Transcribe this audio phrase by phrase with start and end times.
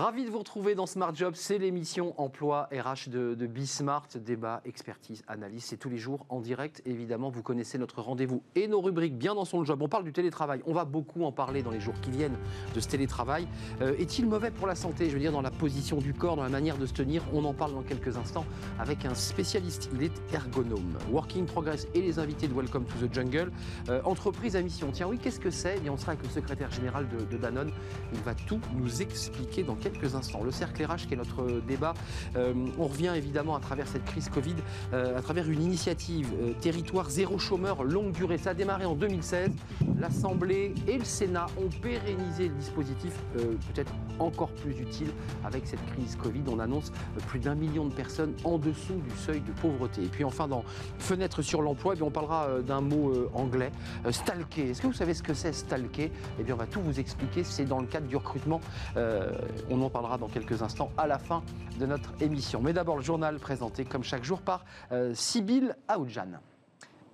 [0.00, 1.34] Ravi de vous retrouver dans Smart Job.
[1.36, 4.06] C'est l'émission emploi RH de, de Bismart.
[4.14, 5.64] Débat, expertise, analyse.
[5.64, 6.80] C'est tous les jours en direct.
[6.86, 9.82] Évidemment, vous connaissez notre rendez-vous et nos rubriques bien dans son job.
[9.82, 10.62] On parle du télétravail.
[10.64, 12.38] On va beaucoup en parler dans les jours qui viennent
[12.74, 13.46] de ce télétravail.
[13.82, 15.10] Euh, est-il mauvais pour la santé?
[15.10, 17.22] Je veux dire, dans la position du corps, dans la manière de se tenir.
[17.34, 18.46] On en parle dans quelques instants
[18.78, 19.90] avec un spécialiste.
[19.92, 20.96] Il est ergonome.
[21.10, 23.52] Working Progress et les invités de Welcome to the Jungle.
[23.90, 24.92] Euh, entreprise à mission.
[24.92, 25.78] Tiens, oui, qu'est-ce que c'est?
[25.84, 27.70] Eh On sera avec le secrétaire général de, Danone.
[28.14, 30.42] Il va tout nous expliquer dans quelques instants.
[30.42, 31.94] Le cercle RH qui est notre débat.
[32.36, 34.56] Euh, on revient évidemment à travers cette crise Covid,
[34.92, 38.38] euh, à travers une initiative euh, territoire zéro chômeur longue durée.
[38.38, 39.50] Ça a démarré en 2016.
[39.98, 45.10] L'Assemblée et le Sénat ont pérennisé le dispositif, peut-être encore plus utile
[45.44, 46.42] avec cette crise Covid.
[46.48, 46.90] On annonce
[47.26, 50.02] plus d'un million de personnes en dessous du seuil de pauvreté.
[50.02, 50.64] Et puis enfin dans
[50.98, 53.70] Fenêtre sur l'emploi, eh on parlera d'un mot anglais,
[54.10, 54.70] stalker.
[54.70, 56.10] Est-ce que vous savez ce que c'est stalker?
[56.38, 57.44] Eh bien on va tout vous expliquer.
[57.44, 58.60] C'est dans le cadre du recrutement
[58.96, 61.42] on en parlera dans quelques instants à la fin
[61.78, 62.60] de notre émission.
[62.60, 66.40] Mais d'abord, le journal présenté comme chaque jour par euh, Sybille Aoudjan.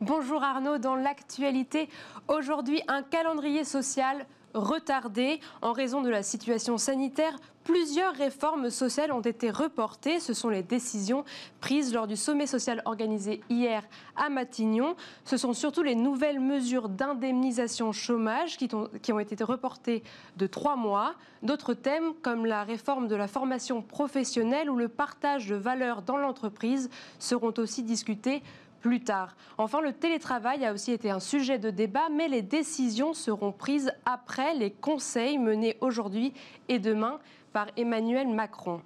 [0.00, 1.88] Bonjour Arnaud, dans l'actualité,
[2.28, 4.26] aujourd'hui un calendrier social
[4.56, 7.36] retardé en raison de la situation sanitaire.
[7.64, 10.20] Plusieurs réformes sociales ont été reportées.
[10.20, 11.24] Ce sont les décisions
[11.60, 13.82] prises lors du sommet social organisé hier
[14.14, 14.94] à Matignon.
[15.24, 20.04] Ce sont surtout les nouvelles mesures d'indemnisation chômage qui ont été reportées
[20.36, 21.14] de trois mois.
[21.42, 26.16] D'autres thèmes comme la réforme de la formation professionnelle ou le partage de valeurs dans
[26.16, 28.42] l'entreprise seront aussi discutés
[28.86, 29.34] plus tard.
[29.58, 33.90] Enfin, le télétravail a aussi été un sujet de débat, mais les décisions seront prises
[34.04, 36.32] après les conseils menés aujourd'hui
[36.68, 37.18] et demain
[37.52, 38.80] par Emmanuel Macron.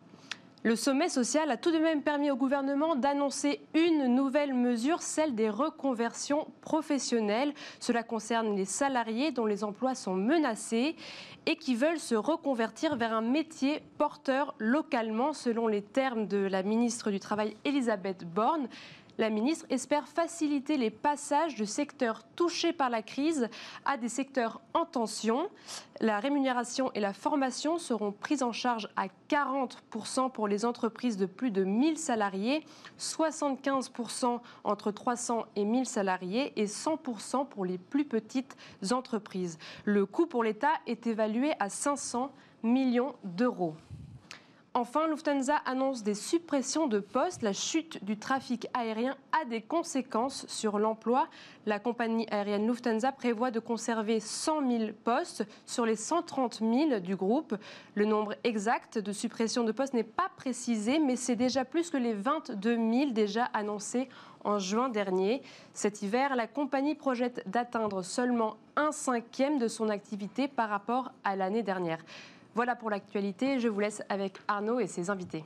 [0.62, 5.34] Le sommet social a tout de même permis au gouvernement d'annoncer une nouvelle mesure, celle
[5.34, 7.54] des reconversions professionnelles.
[7.78, 10.96] Cela concerne les salariés dont les emplois sont menacés
[11.46, 16.62] et qui veulent se reconvertir vers un métier porteur localement, selon les termes de la
[16.62, 18.68] ministre du Travail Elisabeth Borne.
[19.20, 23.50] La ministre espère faciliter les passages de secteurs touchés par la crise
[23.84, 25.50] à des secteurs en tension.
[26.00, 31.26] La rémunération et la formation seront prises en charge à 40% pour les entreprises de
[31.26, 32.64] plus de 1000 salariés,
[32.98, 38.56] 75% entre 300 et 1000 salariés et 100% pour les plus petites
[38.90, 39.58] entreprises.
[39.84, 42.32] Le coût pour l'État est évalué à 500
[42.62, 43.74] millions d'euros.
[44.72, 47.42] Enfin, Lufthansa annonce des suppressions de postes.
[47.42, 51.26] La chute du trafic aérien a des conséquences sur l'emploi.
[51.66, 57.16] La compagnie aérienne Lufthansa prévoit de conserver 100 000 postes sur les 130 000 du
[57.16, 57.56] groupe.
[57.96, 61.96] Le nombre exact de suppressions de postes n'est pas précisé, mais c'est déjà plus que
[61.96, 64.08] les 22 000 déjà annoncés
[64.44, 65.42] en juin dernier.
[65.74, 71.34] Cet hiver, la compagnie projette d'atteindre seulement un cinquième de son activité par rapport à
[71.34, 71.98] l'année dernière.
[72.54, 73.60] Voilà pour l'actualité.
[73.60, 75.44] Je vous laisse avec Arnaud et ses invités.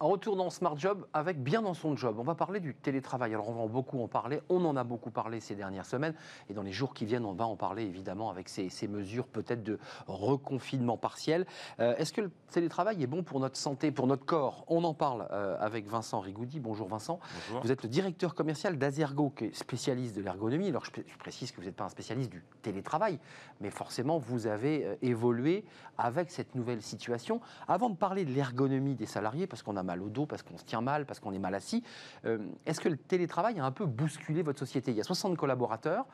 [0.00, 2.16] En retour dans Smart Job avec bien dans son job.
[2.20, 3.34] On va parler du télétravail.
[3.34, 4.40] Alors on va beaucoup en parler.
[4.48, 6.14] On en a beaucoup parlé ces dernières semaines.
[6.48, 9.64] Et dans les jours qui viennent, on va en parler évidemment avec ces, mesures peut-être
[9.64, 11.46] de reconfinement partiel.
[11.80, 14.64] Euh, est-ce que le télétravail est bon pour notre santé, pour notre corps?
[14.68, 16.60] On en parle euh, avec Vincent Rigoudi.
[16.60, 17.18] Bonjour Vincent.
[17.62, 20.68] Vous êtes le directeur commercial d'Azergo, qui est spécialiste de l'ergonomie.
[20.68, 23.18] Alors je, précise que vous n'êtes pas un spécialiste du télétravail,
[23.60, 25.64] mais forcément vous avez euh, évolué
[25.96, 27.40] avec cette nouvelle situation.
[27.66, 30.58] Avant de parler de l'ergonomie des salariés, parce qu'on a mal au dos, parce qu'on
[30.58, 31.82] se tient mal, parce qu'on est mal assis.
[32.24, 34.92] Euh, est-ce que le télétravail a un peu bousculé votre société?
[34.92, 36.06] Il y a 60 collaborateurs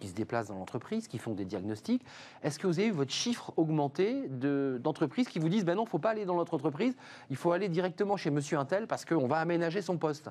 [0.00, 2.02] qui se déplacent dans l'entreprise, qui font des diagnostics.
[2.42, 5.86] Est-ce que vous avez eu votre chiffre augmenté d'entreprises qui vous disent ben non, il
[5.86, 6.94] ne faut pas aller dans notre entreprise,
[7.30, 10.28] il faut aller directement chez monsieur Intel parce qu'on va aménager son poste?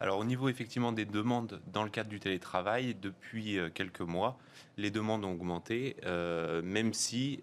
[0.00, 4.38] Alors au niveau effectivement des demandes dans le cadre du télétravail, depuis euh, quelques mois,
[4.76, 7.42] les demandes ont augmenté, euh, même si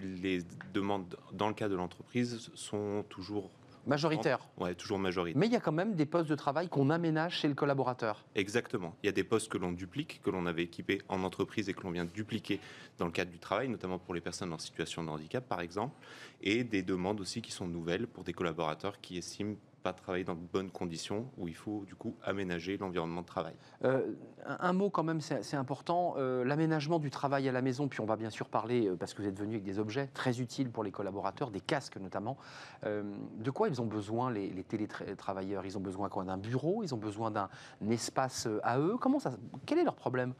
[0.00, 0.40] les
[0.74, 3.50] demandes dans le cadre de l'entreprise sont toujours
[3.86, 5.38] Majoritaire Oui, toujours majoritaire.
[5.38, 8.24] Mais il y a quand même des postes de travail qu'on aménage chez le collaborateur.
[8.34, 8.96] Exactement.
[9.02, 11.74] Il y a des postes que l'on duplique, que l'on avait équipés en entreprise et
[11.74, 12.58] que l'on vient dupliquer
[12.98, 15.94] dans le cadre du travail, notamment pour les personnes en situation de handicap, par exemple,
[16.42, 19.54] et des demandes aussi qui sont nouvelles pour des collaborateurs qui estiment
[19.92, 23.54] travailler dans de bonnes conditions, où il faut du coup aménager l'environnement de travail.
[23.84, 24.12] Euh,
[24.44, 28.06] un, mot quand même, c'est important, euh, l'aménagement du travail à la maison, puis on
[28.06, 30.70] va bien sûr parler, euh, parce que vous êtes venu avec des objets très utiles
[30.70, 32.36] pour les collaborateurs, des casques notamment.
[32.84, 35.66] de quoi ils ont besoin, les, les télétravailleurs?
[35.66, 36.82] Ils ont besoin D'un bureau?
[36.82, 37.48] Ils ont besoin d'un
[37.90, 38.96] espace à eux?
[39.00, 39.32] Comment ça,
[39.66, 40.34] Quel est leur problème?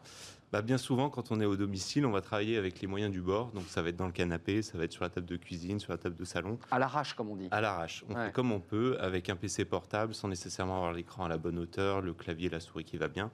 [0.52, 3.20] Bah, Bien souvent, quand on est au domicile, on va travailler avec les moyens du
[3.20, 3.50] bord.
[3.52, 5.80] Donc ça va être dans le canapé, ça va être sur la table de cuisine,
[5.80, 6.58] sur la table de salon.
[6.70, 7.48] À l'arrache, comme on dit.
[7.50, 8.04] À l'arrache.
[8.08, 11.38] On fait comme on peut, avec un PC portable, sans nécessairement avoir l'écran à la
[11.38, 13.30] bonne hauteur, le clavier et la souris qui va bien.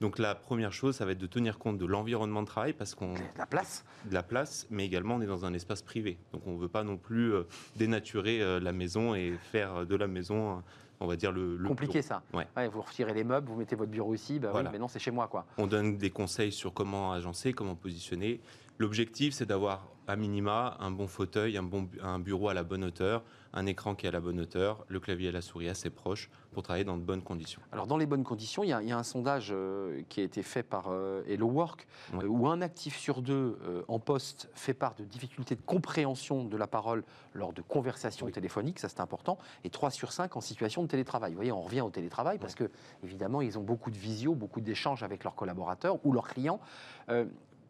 [0.00, 2.94] Donc la première chose, ça va être de tenir compte de l'environnement de travail parce
[2.94, 6.18] qu'on la place, de la place, mais également on est dans un espace privé.
[6.32, 7.42] Donc on ne veut pas non plus euh,
[7.76, 10.62] dénaturer euh, la maison et faire de la maison
[11.00, 12.22] on va dire le, compliqué ça.
[12.32, 12.46] Ouais.
[12.68, 15.10] vous retirez les meubles, vous mettez votre bureau ici, bah oui, mais non c'est chez
[15.10, 15.46] moi quoi.
[15.56, 18.40] On donne des conseils sur comment agencer, comment positionner.
[18.78, 22.84] L'objectif c'est d'avoir à minima un bon fauteuil, un bon un bureau à la bonne
[22.84, 25.90] hauteur, un écran qui est à la bonne hauteur, le clavier et la souris assez
[25.90, 27.60] proches pour travailler dans de bonnes conditions.
[27.72, 30.62] Alors dans les bonnes conditions, il y a, un sondage euh, qui a été fait
[30.62, 33.58] par euh, Hello Work euh, où un actif sur deux
[33.88, 37.04] en poste fait part de difficultés de compréhension de la parole
[37.34, 41.32] lors de conversations téléphoniques, ça c'est important, et 3 sur 5 en situation de télétravail.
[41.32, 42.70] Vous voyez, on revient au télétravail parce que
[43.02, 46.60] évidemment ils ont beaucoup de visio, beaucoup d'échanges avec leurs collaborateurs ou leurs clients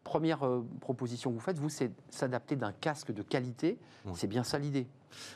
[0.09, 0.39] première
[0.81, 3.77] proposition que vous faites, vous, c'est s'adapter d'un casque de qualité.
[4.15, 4.87] C'est bien ça l'idée.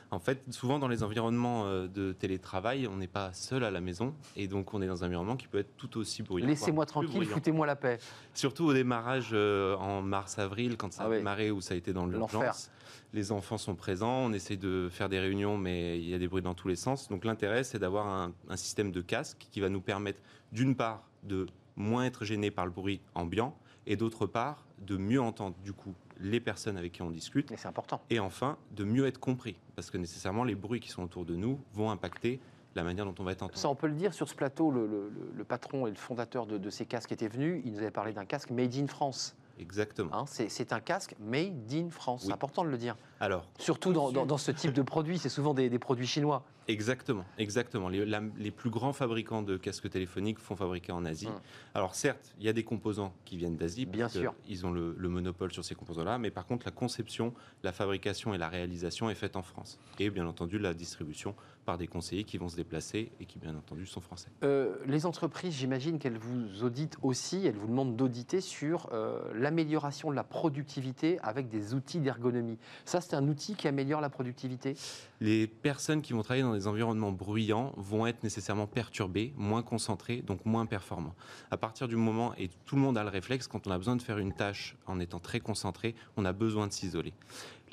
[0.10, 3.81] En fait, souvent dans les environnements euh, de télétravail, on n'est pas seul à la
[3.81, 6.48] maison et donc on est dans un environnement qui peut être tout aussi bruyant.
[6.48, 8.00] Laissez-moi tranquille, foutez-moi la paix.
[8.34, 11.94] Surtout au démarrage euh, en mars-avril, quand ça a ah démarré ou ça a été
[11.94, 12.72] dans l'urgence.
[13.14, 16.28] Les enfants sont présents, on essaie de faire des réunions, mais il y a des
[16.28, 17.10] bruits dans tous les sens.
[17.10, 20.20] Donc l'intérêt, c'est d'avoir un, un système de casque qui va nous permettre,
[20.52, 23.56] d'une part, de moins être gêné par le bruit ambiant
[23.88, 27.51] et d'autre part, de mieux entendre du coup les personnes avec qui on discute.
[27.51, 28.01] Et c'est important.
[28.09, 31.35] Et enfin, de mieux être compris, parce que nécessairement, les bruits qui sont autour de
[31.35, 32.39] nous vont impacter
[32.75, 33.59] la manière dont on va être entendu.
[33.59, 36.69] Ça, on peut le dire, sur ce plateau, le, patron et le fondateur de, de,
[36.69, 39.35] ces casques étaient venus, il nous avait parlé d'un casque Made in France.
[39.59, 40.13] Exactement.
[40.13, 42.24] Hein, c'est un casque made in France.
[42.25, 42.97] C'est important de le dire.
[43.24, 46.44] Alors, Surtout dans, ce type de produit, c'est souvent des, produits chinois.
[46.68, 47.88] Exactement, exactement.
[47.88, 51.28] Les, plus grands fabricants de casques téléphoniques font fabriquer en Asie.
[51.28, 51.40] Hum.
[51.74, 53.86] Alors certes, il y a des composants qui viennent d'Asie.
[53.86, 54.34] Bien sûr.
[54.50, 57.34] Ils ont le, monopole sur ces composants-là, mais par contre, la conception,
[57.64, 59.80] la fabrication et la réalisation est faite en France.
[60.00, 61.34] Et bien entendu, la distribution
[61.64, 64.28] par des conseillers qui vont se déplacer et qui, bien entendu, sont français.
[64.44, 70.12] Euh, les entreprises, j'imagine qu'elles vous auditent aussi, elles vous demandent d'auditer sur euh, l'amélioration
[70.12, 72.58] de la productivité avec des outils d'ergonomie.
[72.86, 74.75] Ça, c'est un outil qui améliore la productivité?
[75.21, 80.21] Les personnes qui vont travailler dans des environnements bruyants vont être nécessairement perturbées, moins concentrées,
[80.21, 81.15] donc moins performants.
[81.51, 83.95] À partir du moment, et tout le monde a le réflexe, quand on a besoin
[83.95, 87.13] de faire une tâche en étant très concentré, on a besoin de s'isoler.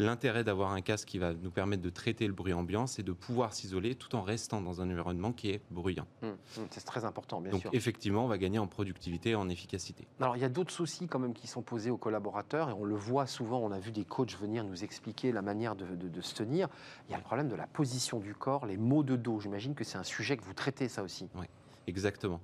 [0.00, 3.12] L'intérêt d'avoir un casque qui va nous permettre de traiter le bruit ambiant, c'est de
[3.12, 6.06] pouvoir s'isoler tout en restant dans un environnement qui est bruyant.
[6.22, 7.64] Mmh, mmh, c'est très important, bien sûr.
[7.64, 10.06] Donc effectivement, on va gagner en productivité et en efficacité.
[10.18, 12.84] Alors il y a d'autres soucis quand même qui sont posés aux collaborateurs et on
[12.84, 16.20] le voit souvent, on a vu des coachs venir nous expliquer la manière de, de
[16.22, 16.68] se tenir.
[17.08, 19.40] Il y a le problème de la position du corps, les maux de dos.
[19.40, 21.28] J'imagine que c'est un sujet que vous traitez ça aussi.
[21.34, 21.46] Oui,
[21.86, 22.40] exactement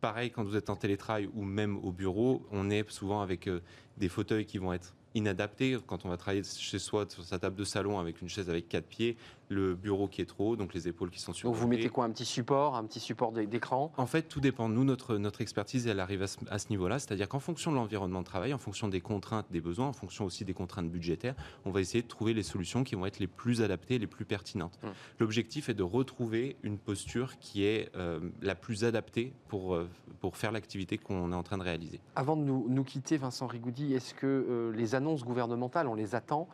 [0.00, 3.60] pareil quand vous êtes en télétravail ou même au bureau, on est souvent avec euh,
[3.98, 7.56] des fauteuils qui vont être inadapté quand on va travailler chez soi sur sa table
[7.56, 9.16] de salon avec une chaise avec quatre pieds
[9.50, 11.50] le bureau qui est trop haut, donc les épaules qui sont sur.
[11.50, 13.92] Donc vous mettez quoi Un petit support, un petit support d'écran?
[13.96, 14.68] En fait, tout dépend.
[14.68, 18.26] Nous, notre, notre expertise, elle arrive à ce, niveau-là, c'est-à-dire qu'en fonction de l'environnement de
[18.26, 21.80] travail, en fonction des contraintes, des besoins, en fonction aussi des contraintes budgétaires, on va
[21.80, 24.78] essayer de trouver les solutions qui vont être les plus adaptées, les plus pertinentes.
[24.84, 24.90] Hum.
[25.18, 29.88] L'objectif est de retrouver une posture qui est euh, la plus adaptée pour, euh,
[30.20, 32.00] pour faire l'activité qu'on est en train de réaliser.
[32.14, 36.14] Avant de nous, nous quitter, Vincent Rigoudi, est-ce que euh, les annonces gouvernementales, on les
[36.14, 36.48] attend?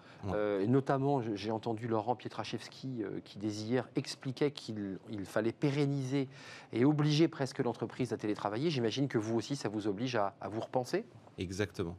[0.60, 6.28] Et notamment, j'ai entendu Laurent Pietraszewski euh, qui, dès hier, expliquait qu'il fallait pérenniser
[6.72, 8.70] et obliger presque l'entreprise à télétravailler.
[8.70, 11.04] J'imagine que vous aussi, ça vous oblige à, vous repenser
[11.38, 11.96] Exactement.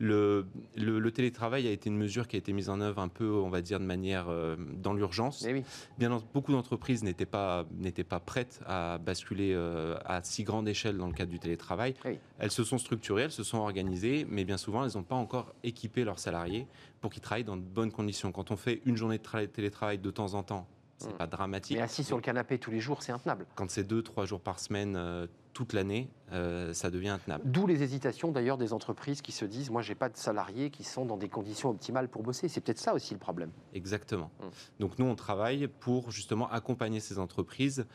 [0.00, 0.44] Le,
[1.14, 3.62] télétravail a été une mesure qui a été mise en œuvre un peu, on va
[3.62, 5.46] dire, de manière euh, dans l'urgence.
[5.46, 5.62] Oui.
[5.98, 7.64] Bien, beaucoup d'entreprises n'étaient pas,
[8.08, 11.94] pas prêtes à basculer euh, à si grande échelle dans le cadre du télétravail.
[12.38, 15.54] Elles se sont structurées, elles se sont organisées, mais bien souvent, elles n'ont pas encore
[15.62, 16.66] équipé leurs salariés
[17.00, 18.32] pour qu'ils travaillent dans de bonnes conditions.
[18.32, 20.66] Quand on fait une journée de télétravail de temps en temps,
[20.98, 21.18] c'est n'est hmm.
[21.18, 21.76] pas dramatique.
[21.76, 23.46] Mais assis sur le canapé tous les jours, c'est intenable.
[23.54, 27.44] Quand c'est deux, trois jours par semaine, euh, toute l'année, euh, ça devient intenable.
[27.44, 30.84] D'où les hésitations d'ailleurs des entreprises qui se disent moi, j'ai pas de salariés qui
[30.84, 32.48] sont dans des conditions optimales pour bosser.
[32.48, 33.50] C'est peut-être ça aussi le problème.
[33.74, 34.30] Exactement.
[34.40, 34.48] Hmm.
[34.80, 37.86] Donc nous, on travaille pour justement accompagner ces entreprises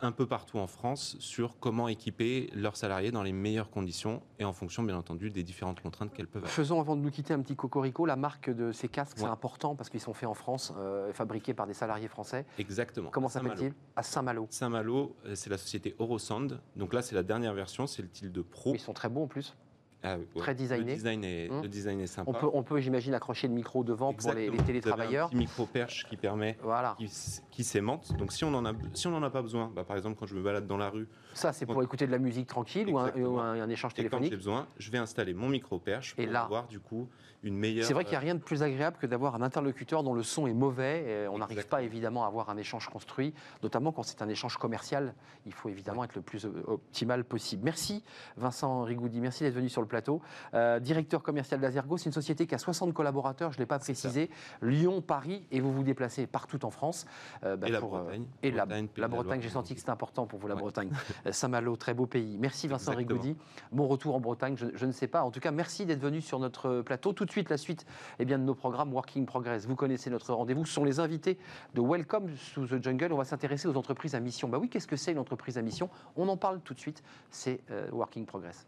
[0.00, 4.44] un peu partout en France sur comment équiper leurs salariés dans les meilleures conditions et
[4.44, 6.52] en fonction, bien entendu, des différentes contraintes qu'elles peuvent avoir.
[6.52, 8.06] Faisons, avant de nous quitter, un petit cocorico.
[8.06, 11.54] La marque de ces casques, c'est important parce qu'ils sont faits en France, euh, fabriqués
[11.54, 12.46] par des salariés français.
[12.58, 13.10] Exactement.
[13.10, 14.46] Comment s'appelle-t-il À Saint-Malo.
[14.50, 16.60] Saint-Malo, euh, c'est la société Eurosound.
[16.76, 18.74] Donc là, c'est la dernière version, c'est le de Pro.
[18.74, 19.54] Ils sont très beaux en plus.
[20.02, 20.26] Ah, ouais.
[20.36, 20.84] Très designé.
[20.92, 21.62] Le design est, Hum.
[21.62, 22.30] le design est sympa.
[22.30, 24.52] On peut, on peut j'imagine, accrocher le micro devant pour les, les Exactement.
[24.56, 25.26] Vous avez télétravailleurs.
[25.26, 26.94] Un petit micro-perche qui permet Voilà.
[26.98, 27.10] qui,
[27.50, 28.12] qui s'aimante.
[28.16, 30.26] Donc si on en a, si on n'en a pas besoin, bah, par exemple quand
[30.26, 32.98] je me balade dans la rue Ça, c'est pour écouter de la musique tranquille ou
[32.98, 33.34] un, Exactement.
[33.34, 34.30] ou un- un échange et quand téléphonique.
[34.30, 37.08] j'ai besoin, je vais installer mon micro-perche Et pour là- avoir du coup
[37.42, 37.86] une meilleure.
[37.86, 40.22] C'est vrai qu'il n'y a rien de plus agréable que d'avoir un interlocuteur dont le
[40.22, 41.04] son est mauvais.
[41.24, 44.56] et on n'arrive pas évidemment à avoir un échange construit, notamment quand c'est un échange
[44.56, 45.14] commercial.
[45.46, 47.62] Il faut évidemment être le plus euh, optimal possible.
[47.64, 48.02] Merci
[48.36, 50.20] Vincent Rigoudi, merci d'être venu sur le plateau.
[50.54, 53.78] Euh, directeur commercial d'Azergo, c'est une société qui a 60 collaborateurs, je ne l'ai pas
[53.78, 54.30] précisé.
[54.62, 57.06] Lyon, Paris, et vous vous déplacez partout en France.
[57.44, 58.26] euh, bah, Et la pour, euh, Bretagne.
[58.42, 60.60] et la, Bretagne, la Bretagne, j'ai senti que c'était important pour vous, la Ouais.
[60.60, 60.90] Bretagne.
[61.26, 62.38] Euh, Saint-Malo, très beau pays.
[62.38, 62.94] Merci Vincent.
[62.94, 63.36] Rigoudi.
[63.72, 65.22] Mon retour en Bretagne, je, je ne sais pas.
[65.22, 67.12] En tout cas, merci d'être venu sur notre plateau.
[67.12, 67.84] Tout de suite, la suite
[68.18, 69.66] eh bien, de nos programmes Working Progress.
[69.66, 70.64] Vous connaissez notre rendez-vous.
[70.64, 71.38] Ce sont les invités
[71.74, 73.12] de Welcome to the Jungle.
[73.12, 74.48] On va s'intéresser aux entreprises à mission.
[74.48, 75.90] Bah oui, qu'est-ce que c'est une entreprise à mission?
[76.16, 77.02] On en parle tout de suite.
[77.30, 78.66] C'est euh, Working Progress.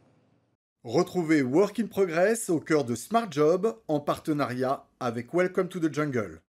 [0.84, 5.92] Retrouvez Work in Progress au cœur de Smart Job en partenariat avec Welcome to the
[5.92, 6.40] Jungle.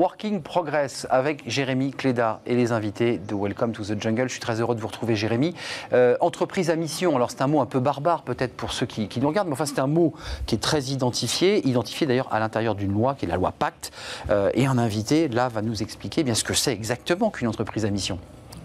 [0.00, 4.28] Working Progress avec Jérémy Cléda et les invités de Welcome to the Jungle.
[4.28, 5.54] Je suis très heureux de vous retrouver, Jérémy.
[5.92, 9.10] Euh, entreprise à mission, alors c'est un mot un peu barbare peut-être pour ceux qui,
[9.20, 10.14] nous regardent, mais enfin c'est un mot
[10.46, 13.92] qui est très identifié, identifié d'ailleurs à l'intérieur d'une loi qui est la loi Pacte.
[14.30, 17.90] Euh, et un invité, là, va nous expliquer ce que c'est exactement qu'une entreprise à
[17.90, 18.18] mission.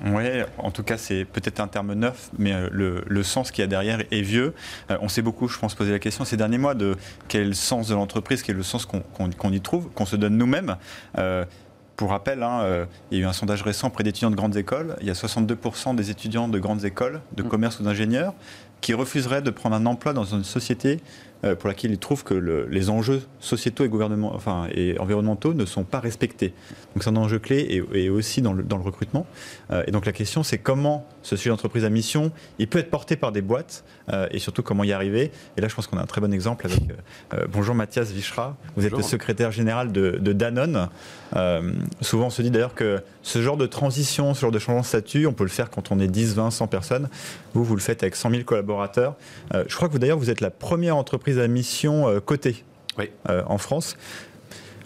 [0.05, 0.23] Oui,
[0.57, 3.63] en tout cas, c'est peut-être un terme neuf, mais euh, le, le sens qu'il y
[3.63, 4.53] a derrière est vieux.
[4.91, 6.95] Euh, on s'est beaucoup, je pense, posé la question ces derniers mois de
[7.27, 10.75] quel sens de l'entreprise, quel est le sens qu'on y trouve, qu'on se donne nous-mêmes.
[11.17, 11.45] Euh,
[11.95, 14.57] pour rappel, hein, euh, il y a eu un sondage récent auprès d'étudiants de grandes
[14.57, 14.95] écoles.
[14.99, 17.47] Il y a 62% des étudiants de grandes écoles, de Mm.
[17.47, 18.33] commerce ou d'ingénieurs,
[18.81, 20.99] qui refuseraient de prendre un emploi dans une société
[21.43, 23.89] pour laquelle ils trouvent que le- les enjeux sociétaux et,
[24.23, 26.53] enfin, et environnementaux ne sont pas respectés.
[26.93, 27.59] Donc c'est un enjeu clé
[27.93, 29.27] et, et aussi dans le, dans le recrutement.
[29.71, 32.89] Euh, et donc la question, c'est comment ce sujet d'entreprise à mission, il peut être
[32.89, 33.83] porté par des boîtes
[34.13, 35.31] euh, et surtout comment y arriver.
[35.57, 36.79] Et là, je pense qu'on a un très bon exemple avec.
[36.89, 36.93] euh,
[37.35, 40.89] euh, bonjour Mathias Vichra, vous êtes le secrétaire général de, de Danone.
[42.01, 44.85] Souvent, on se dit d'ailleurs que ce genre de transition, ce genre de changement de
[44.85, 47.09] statut, on peut le faire quand on est 10, 20, 100 personnes.
[47.53, 49.15] Vous, vous le faites avec 100 000 collaborateurs.
[49.53, 52.63] Je crois que vous d'ailleurs, vous êtes la première entreprise à mission cotée
[52.97, 53.09] Oui.
[53.27, 53.97] en France.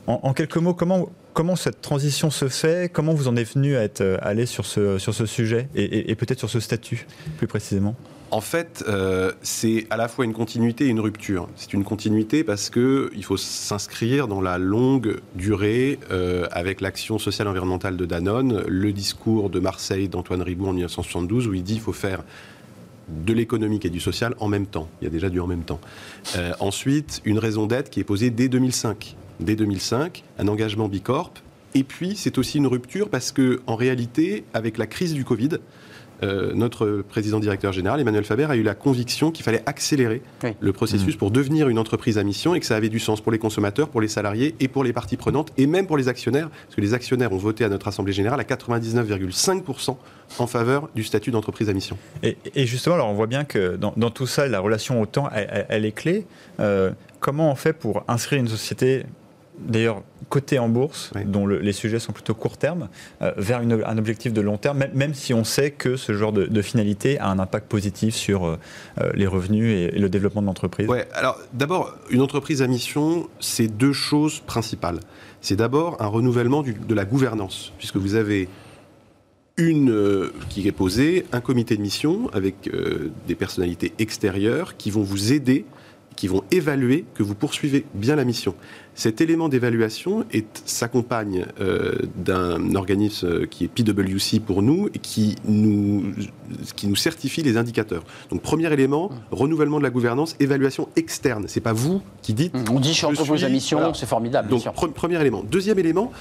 [0.07, 2.91] En, en quelques mots, comment, comment cette transition se fait?
[2.91, 6.11] Comment vous en êtes venu à être allé sur ce, sur ce sujet et, et-
[6.11, 7.05] et peut-être sur ce statut
[7.37, 7.95] plus précisément?
[8.31, 11.49] En fait, euh, c'est à la fois une continuité et une rupture.
[11.55, 17.17] C'est une continuité parce que il faut s'inscrire dans la longue durée euh, avec l'action
[17.17, 21.73] sociale environnementale de Danone, le discours de Marseille d'Antoine Riboud en 1972 où il dit
[21.73, 22.23] qu'il faut faire
[23.07, 24.87] de l'économique et du social en même temps.
[25.01, 25.79] Il y a déjà du en même temps.
[26.35, 29.15] Euh, ensuite, une raison d'être qui est posée dès 2005.
[29.39, 31.33] Dès 2005, un engagement Bicorp.
[31.73, 35.57] Et puis, c'est aussi une rupture parce que, en réalité, avec la crise du Covid,
[36.23, 40.51] euh, notre président directeur général, Emmanuel Faber, a eu la conviction qu'il fallait accélérer Oui.
[40.59, 43.31] le processus pour devenir une entreprise à mission et que ça avait du sens pour
[43.31, 46.49] les consommateurs, pour les salariés et pour les parties prenantes et même pour les actionnaires,
[46.49, 49.97] parce que les actionnaires ont voté à notre Assemblée générale à 99,5%
[50.39, 51.97] en faveur du statut d'entreprise à mission.
[52.23, 55.05] Et, et justement, alors on voit bien que dans, dans tout ça, la relation au
[55.05, 56.25] temps, elle, elle- elle est clé.
[56.59, 59.03] Euh, comment on fait pour inscrire une société,
[59.67, 61.21] d'ailleurs cotée en bourse, Oui.
[61.25, 62.87] dont le- les sujets sont plutôt court terme,
[63.21, 66.13] euh, vers une- un objectif de long terme, même, même si on sait que ce
[66.13, 68.57] genre de, de finalité a un impact positif sur euh,
[69.01, 72.67] euh, les revenus et, et le développement de l'entreprise Ouais, alors d'abord, une entreprise à
[72.67, 74.99] mission, c'est deux choses principales.
[75.41, 78.49] C'est d'abord un renouvellement du- de la gouvernance, puisque vous avez
[79.57, 82.69] une euh, qui est posée, un comité de mission avec
[83.27, 85.65] des personnalités extérieures qui vont vous aider,
[86.19, 88.53] qui vont évaluer que vous poursuivez bien la mission.
[88.93, 90.25] Cet élément d'évaluation
[90.65, 96.03] s'accompagne euh, d'un organisme euh, qui est PwC pour nous et qui nous,
[96.75, 98.03] qui nous certifie les indicateurs.
[98.31, 101.45] Donc premier élément, renouvellement de la gouvernance, évaluation externe.
[101.47, 102.53] C'est pas vous qui dites.
[102.69, 103.93] On dit je suis Je mission, voilà.
[103.93, 105.41] c'est formidable, bien Donc pre- premier élément.
[105.49, 106.11] Deuxième élément,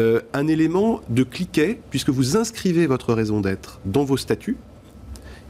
[0.00, 4.58] euh, un élément de cliquet, puisque vous inscrivez votre raison d'être dans vos statuts.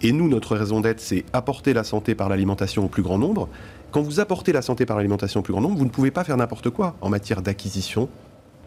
[0.03, 3.49] Et nous, notre raison d'être, c'est apporter la santé par l'alimentation au plus grand nombre.
[3.91, 6.25] Quand vous apportez la santé par l'alimentation au plus grand nombre, vous ne pouvez pas
[6.25, 8.09] faire n'importe quoi en matière d'acquisition,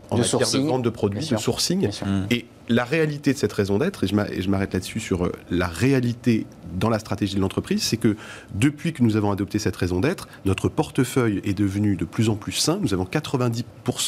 [0.10, 1.80] en De matière sourcing, de vente de produits, de sourcing.
[1.80, 2.08] Bien sûr.
[2.08, 2.28] Mm.
[2.32, 6.46] Et la réalité de cette raison d'être, et je m'arrête là-dessus sur euh, la réalité
[6.78, 8.16] dans la stratégie de l'entreprise, c'est que
[8.54, 12.36] depuis que nous avons adopté cette raison d'être, notre portefeuille est devenu de plus en
[12.36, 12.78] plus sain.
[12.82, 13.64] Nous avons 90%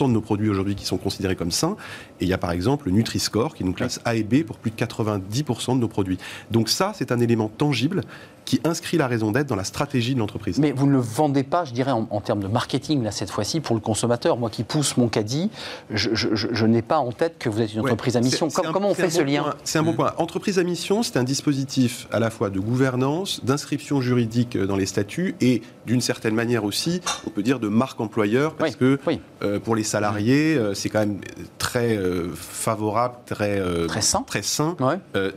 [0.07, 1.75] de nos produits aujourd'hui qui sont considérés comme sains.
[2.19, 4.57] Et il y a par exemple le Nutri-Score qui nous classe A et B pour
[4.57, 6.19] plus de 90% de nos produits.
[6.51, 8.03] Donc ça, c'est un élément tangible
[8.45, 10.57] qui inscrit la raison d'être dans la stratégie de l'entreprise.
[10.57, 13.59] Mais vous ne le vendez pas, je dirais, en, termes de marketing, là, cette fois-ci,
[13.59, 14.37] pour le consommateur.
[14.37, 15.49] Moi qui pousse mon caddie,
[15.91, 18.49] je, n'ai pas en tête que vous êtes une entreprise à mission.
[18.73, 20.13] Comment on fait ce lien C'est un bon point.
[20.17, 24.85] Entreprise à mission, c'est un dispositif à la fois de gouvernance, d'inscription juridique dans les
[24.85, 28.99] statuts et d'une certaine manière aussi, on peut dire, de marque employeur, parce que
[29.43, 31.19] euh, pour les salariés, euh, c'est quand même
[31.57, 34.75] très euh, favorable, très, très sain, très sain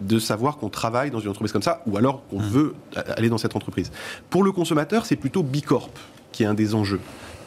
[0.00, 2.48] de savoir qu'on travaille dans une entreprise comme ça, ou alors qu'on mmh.
[2.48, 2.74] veut
[3.16, 3.90] aller dans cette entreprise.
[4.30, 5.90] Pour le consommateur, c'est plutôt Bicorp
[6.32, 7.00] qui est un des enjeux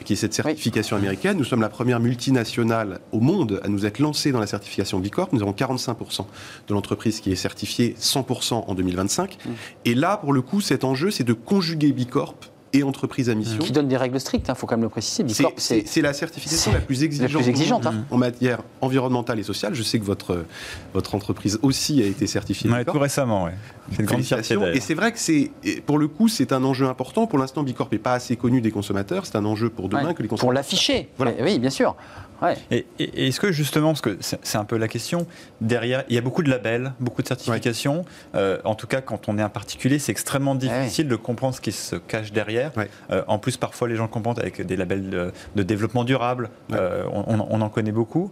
[0.07, 1.37] qui est cette certification américaine.
[1.37, 5.27] Nous sommes la première multinationale au monde à nous être lancée dans la certification Bicorp.
[5.33, 6.25] Nous avons 45%
[6.69, 9.35] de l'entreprise qui est certifiée 100% en 2025.
[9.35, 9.49] Mmh.
[9.83, 12.37] Et là, pour le coup, cet enjeu, c'est de conjuguer Bicorp
[12.73, 13.59] et entreprise à mission.
[13.59, 15.25] Qui donne des règles strictes, il hein, faut quand même le préciser.
[15.57, 18.05] C'est la certification la plus exigeante, hein.
[18.11, 19.73] en matière environnementale et sociale.
[19.73, 20.45] Je sais que votre,
[20.93, 22.69] votre entreprise aussi a été certifiée.
[22.69, 23.51] Ouais, tout récemment, oui.
[23.91, 24.57] C'est une grande fierté.
[24.73, 25.51] Et c'est vrai que c'est,
[25.85, 27.27] pour le coup, c'est un enjeu important.
[27.27, 29.25] Pour l'instant, Bicorp n'est pas assez connu des consommateurs.
[29.25, 30.39] C'est un enjeu pour demain que les consommateurs.
[30.39, 31.09] Pour l'afficher.
[31.17, 31.33] Voilà.
[31.41, 31.95] Oui, bien sûr.
[32.71, 35.27] Et, est-ce que justement, parce que c'est un peu la question,
[35.61, 38.05] derrière, il y a beaucoup de labels, beaucoup de certifications.
[38.35, 41.61] Euh, en tout cas, quand on est un particulier, c'est extrêmement difficile de comprendre ce
[41.61, 42.71] qui se cache derrière.
[43.11, 46.49] Euh, en plus, parfois, les gens comprennent avec des labels de, développement durable.
[46.73, 48.31] Euh, on, en connaît beaucoup.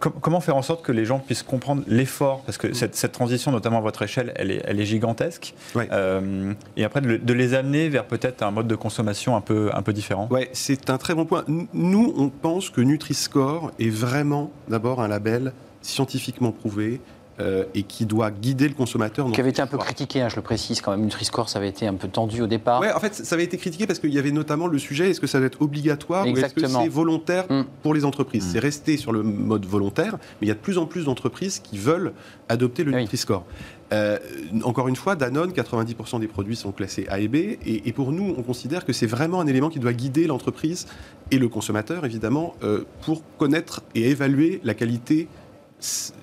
[0.00, 2.42] comment faire en sorte que les gens puissent comprendre l'effort?
[2.44, 5.54] Parce que cette, transition, notamment à votre échelle, elle est, elle est gigantesque.
[5.76, 9.92] et après, de, les amener vers peut-être un mode de consommation un peu, un peu
[9.92, 10.28] différent.
[10.30, 11.44] Ouais, c'est un très bon point.
[11.48, 17.00] Nous, on pense que Nutri-Score est vraiment d'abord un label scientifiquement prouvé,
[17.40, 19.30] euh, et qui doit guider le consommateur.
[19.30, 21.02] Qui avait été un peu critiqué, hein, je le précise quand même.
[21.02, 22.80] Nutri-Score, ça avait été un peu tendu au départ.
[22.80, 25.20] Oui, en fait, ça avait été critiqué parce qu'il y avait notamment le sujet est-ce
[25.20, 27.64] que ça doit être obligatoire ou est-ce que c'est volontaire mm.
[27.82, 28.50] pour les entreprises mm.
[28.52, 31.60] C'est resté sur le mode volontaire, mais il y a de plus en plus d'entreprises
[31.60, 32.12] qui veulent
[32.48, 33.44] adopter le Nutri-Score.
[33.92, 34.18] Euh,
[34.64, 37.36] encore une fois, Danone, 90% des produits sont classés A et B.
[37.64, 40.86] Et, pour nous, on considère que c'est vraiment un élément qui doit guider l'entreprise
[41.30, 45.28] et le consommateur, évidemment, euh, pour connaître et évaluer la qualité,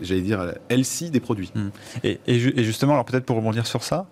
[0.02, 1.52] j'allais dire, LC des produits.
[1.56, 1.70] Mmh.
[2.04, 4.08] Et, justement, alors peut-être pour rebondir sur ça,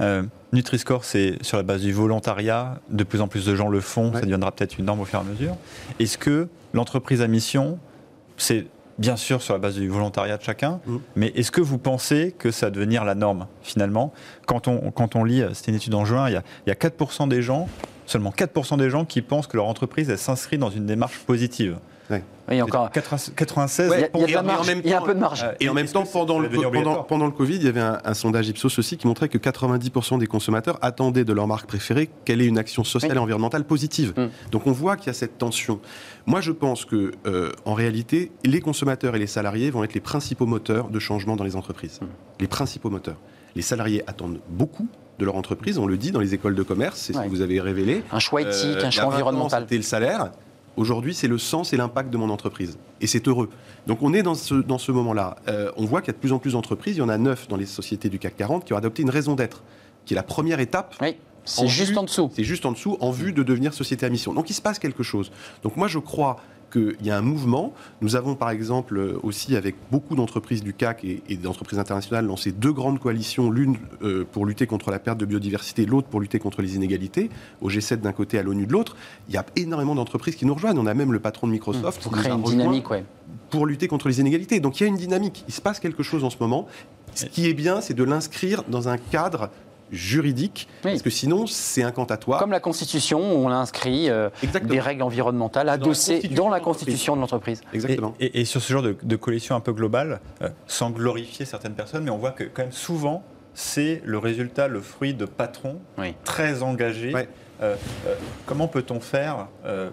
[0.00, 0.22] euh,
[0.52, 2.80] Nutri-Score, c'est sur la base du volontariat.
[2.90, 4.12] De plus en plus de gens le font.
[4.12, 5.56] Ça deviendra peut-être une norme au fur et à mesure.
[5.98, 7.78] Est-ce que l'entreprise à mission,
[8.36, 8.66] c'est
[8.98, 10.96] bien sûr sur la base du volontariat de chacun, mmh.
[11.16, 14.12] mais est-ce que vous pensez que ça va devenir la norme finalement?
[14.46, 16.72] Quand on, quand on lit, c'était une étude en juin, il y a, il y
[16.72, 17.68] a 4% des gens,
[18.06, 21.78] seulement 4% des gens qui pensent que leur entreprise s'inscrit dans une démarche positive.
[22.50, 22.90] Oui, encore.
[22.90, 25.46] 96, il, y a, un peu de marge.
[25.60, 26.50] Et en même temps, pendant le,
[27.08, 30.26] pendant, le Covid, il y avait un, sondage Ipsos aussi qui montrait que 90% des
[30.26, 34.12] consommateurs attendaient de leur marque préférée qu'elle ait une action sociale et environnementale positive.
[34.16, 34.50] Mm.
[34.50, 35.80] Donc on voit qu'il y a cette tension.
[36.26, 40.00] Moi, je pense que, euh, en réalité, les consommateurs et les salariés vont être les
[40.00, 42.00] principaux moteurs de changement dans les entreprises.
[42.02, 42.06] Mm.
[42.40, 43.18] Les principaux moteurs.
[43.56, 44.88] Les salariés attendent beaucoup
[45.18, 47.40] de leur entreprise, on le dit dans les écoles de commerce, c'est ce que vous
[47.40, 48.02] avez révélé.
[48.10, 49.62] Un choix éthique, un euh, choix environnemental.
[49.62, 50.32] C'était le salaire.
[50.76, 52.78] Aujourd'hui, c'est le sens et l'impact de mon entreprise.
[53.00, 53.48] Et c'est heureux.
[53.86, 55.36] Donc on est dans ce, dans ce moment-là.
[55.48, 57.18] Euh, on voit qu'il y a de plus en plus d'entreprises, il y en a
[57.18, 59.62] neuf dans les sociétés du CAC 40 qui ont adopté une raison d'être,
[60.04, 60.96] qui est la première étape.
[61.00, 61.16] Oui.
[61.44, 62.30] C'est juste en dessous.
[62.34, 64.32] C'est juste en dessous, en vue de devenir société à mission.
[64.32, 65.30] Donc il se passe quelque chose.
[65.62, 66.36] Donc moi je crois
[66.70, 67.72] qu'il y a un mouvement.
[68.00, 72.72] Nous avons par exemple aussi avec beaucoup d'entreprises du CAC et, d'entreprises internationales lancé deux
[72.72, 76.62] grandes coalitions, l'une euh, pour lutter contre la perte de biodiversité, l'autre pour lutter contre
[76.62, 78.96] les inégalités, au G7 d'un côté, à l'ONU de l'autre.
[79.28, 80.78] Il y a énormément d'entreprises qui nous rejoignent.
[80.78, 82.86] On a même le patron de Microsoft pour créer une dynamique,
[83.50, 84.60] pour lutter contre les inégalités.
[84.60, 85.44] Donc il y a une dynamique.
[85.48, 86.66] Il se passe quelque chose en ce moment.
[87.14, 89.50] Ce qui est bien, c'est de l'inscrire dans un cadre
[89.94, 92.38] juridique, parce que sinon c'est incantatoire.
[92.38, 94.28] Comme la Constitution, on a inscrit euh,
[94.64, 97.62] des règles environnementales adossées dans la Constitution de l'entreprise.
[97.72, 98.14] Exactement.
[98.20, 102.04] Et, sur ce genre de, de coalition un peu globale, euh, sans glorifier certaines personnes,
[102.04, 103.22] mais on voit que quand même souvent
[103.54, 105.80] c'est le résultat, le fruit de patrons
[106.24, 107.14] très engagés.
[107.62, 107.76] Euh,
[108.46, 109.46] comment peut-on faire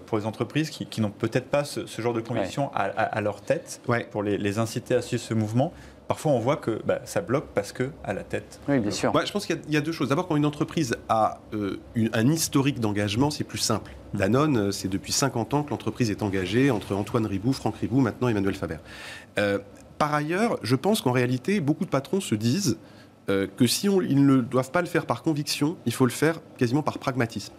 [0.08, 4.24] pour les entreprises qui, n'ont peut-être pas ce, genre de conviction à, leur tête pour
[4.24, 5.72] les, les, inciter à suivre ce mouvement
[6.12, 8.60] parfois on voit que bah, ça bloque parce que à la tête.
[8.68, 9.14] Oui, bien sûr.
[9.26, 10.10] je pense qu'il y, a deux choses.
[10.10, 11.80] D'abord, quand une entreprise a euh,
[12.12, 13.94] un historique d'engagement, c'est plus simple.
[14.14, 14.18] Mm.
[14.18, 18.02] Danone, euh, c'est depuis 50 ans que l'entreprise est engagée entre Antoine Ribou, Franck Ribou,
[18.02, 18.80] maintenant Emmanuel Faber.
[19.40, 19.60] Euh,
[19.98, 22.78] par ailleurs, je pense qu'en réalité, beaucoup de patrons se disent
[23.28, 26.82] que si ils ne doivent pas le faire par conviction, il faut le faire quasiment
[26.82, 27.54] par pragmatisme.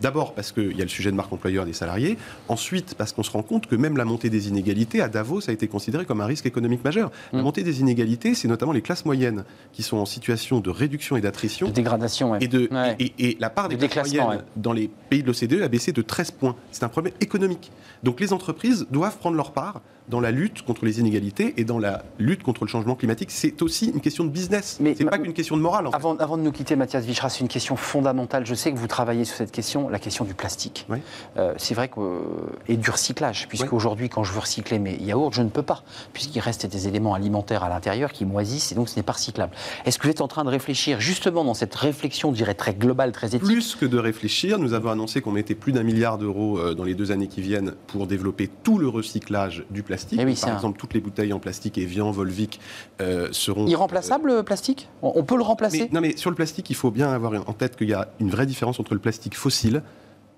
[0.00, 2.16] D'abord parce qu'il y a le sujet de marque employeur des salariés.
[2.48, 5.52] Ensuite parce qu'on se rend compte que même la montée des inégalités à Davos a
[5.52, 7.10] été considérée comme un risque économique majeur.
[7.32, 7.42] La Mm.
[7.42, 11.20] montée des inégalités, c'est notamment les classes moyennes qui sont en situation de réduction et
[11.20, 11.66] d'attrition.
[11.68, 12.38] De dégradation, ouais.
[12.40, 12.96] Et, de, Ouais.
[12.98, 15.92] et, et la part De des classes moyennes dans les pays de l'OCDE a baissé
[15.92, 16.54] de 13 points.
[16.70, 17.70] C'est un problème économique.
[18.02, 21.78] Donc les entreprises doivent prendre leur part dans la lutte contre les inégalités et dans
[21.78, 23.30] la lutte contre le changement climatique.
[23.30, 24.78] C'est aussi une question de business.
[24.80, 25.86] Mais C'est pas qu'une question de morale.
[25.86, 25.96] En fait.
[25.96, 28.46] Avant, de nous quitter, Mathias Vichra, c'est une question fondamentale.
[28.46, 30.86] Je sais que vous travaillez sur cette question, la question du plastique.
[30.88, 30.98] Oui.
[31.36, 32.20] Euh, c'est vrai que euh,
[32.68, 33.76] et du recyclage, puisque Oui.
[33.76, 37.14] aujourd'hui, quand je veux recycler mes yaourts, je ne peux pas, puisqu'il reste des éléments
[37.14, 39.52] alimentaires à l'intérieur qui moisissent et donc ce n'est pas recyclable.
[39.84, 42.74] Est-ce que vous êtes en train de réfléchir justement dans cette réflexion, je dirais très
[42.74, 46.18] globale, très éthique Plus que de réfléchir, nous avons annoncé qu'on mettait plus d'un milliard
[46.18, 49.97] d'euros euh, dans les deux années qui viennent pour développer tout le recyclage du plastique.
[50.12, 52.60] Eh oui, Par un- exemple, toutes les bouteilles en plastique Evian, Volvic
[53.00, 54.88] euh, seront Irremplaçable le plastique?
[55.02, 55.80] On, on peut le remplacer?
[55.80, 58.08] Mais, non, mais sur le plastique, il faut bien avoir en tête qu'il y a
[58.20, 59.82] une vraie différence entre le plastique fossile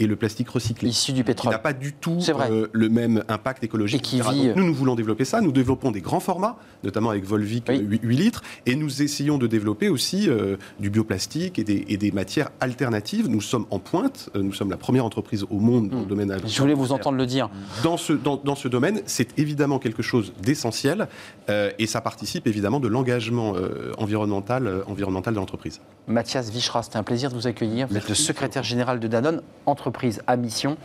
[0.00, 0.88] et le plastique recyclé.
[0.88, 1.52] Issu du qui pétrole.
[1.52, 4.00] n'a pas du tout euh, le même impact écologique.
[4.00, 5.40] Et qui vit, Donc, nous, nous voulons développer ça.
[5.40, 7.76] Nous développons des grands formats, notamment avec Volvic Oui.
[7.76, 11.84] euh, 8, 8 litres, et nous essayons de développer aussi euh, du bioplastique et des,
[11.88, 13.28] et des matières alternatives.
[13.28, 14.30] Nous sommes en pointe.
[14.34, 16.08] Euh, Nous sommes la première entreprise au monde dans le Hmm.
[16.08, 16.62] domaine Je alimentaire.
[16.62, 17.50] voulais vous entendre le dire.
[17.82, 21.08] Dans ce, dans, dans ce domaine, c'est évidemment quelque chose d'essentiel
[21.50, 25.80] euh, et ça participe évidemment de l'engagement euh, environnemental, euh, environnemental de l'entreprise.
[26.08, 27.86] Mathias Vichra, c'était un plaisir de vous accueillir.
[27.88, 29.89] Vous êtes le secrétaire général de Danone, entreprise
[30.26, 30.76] à mission,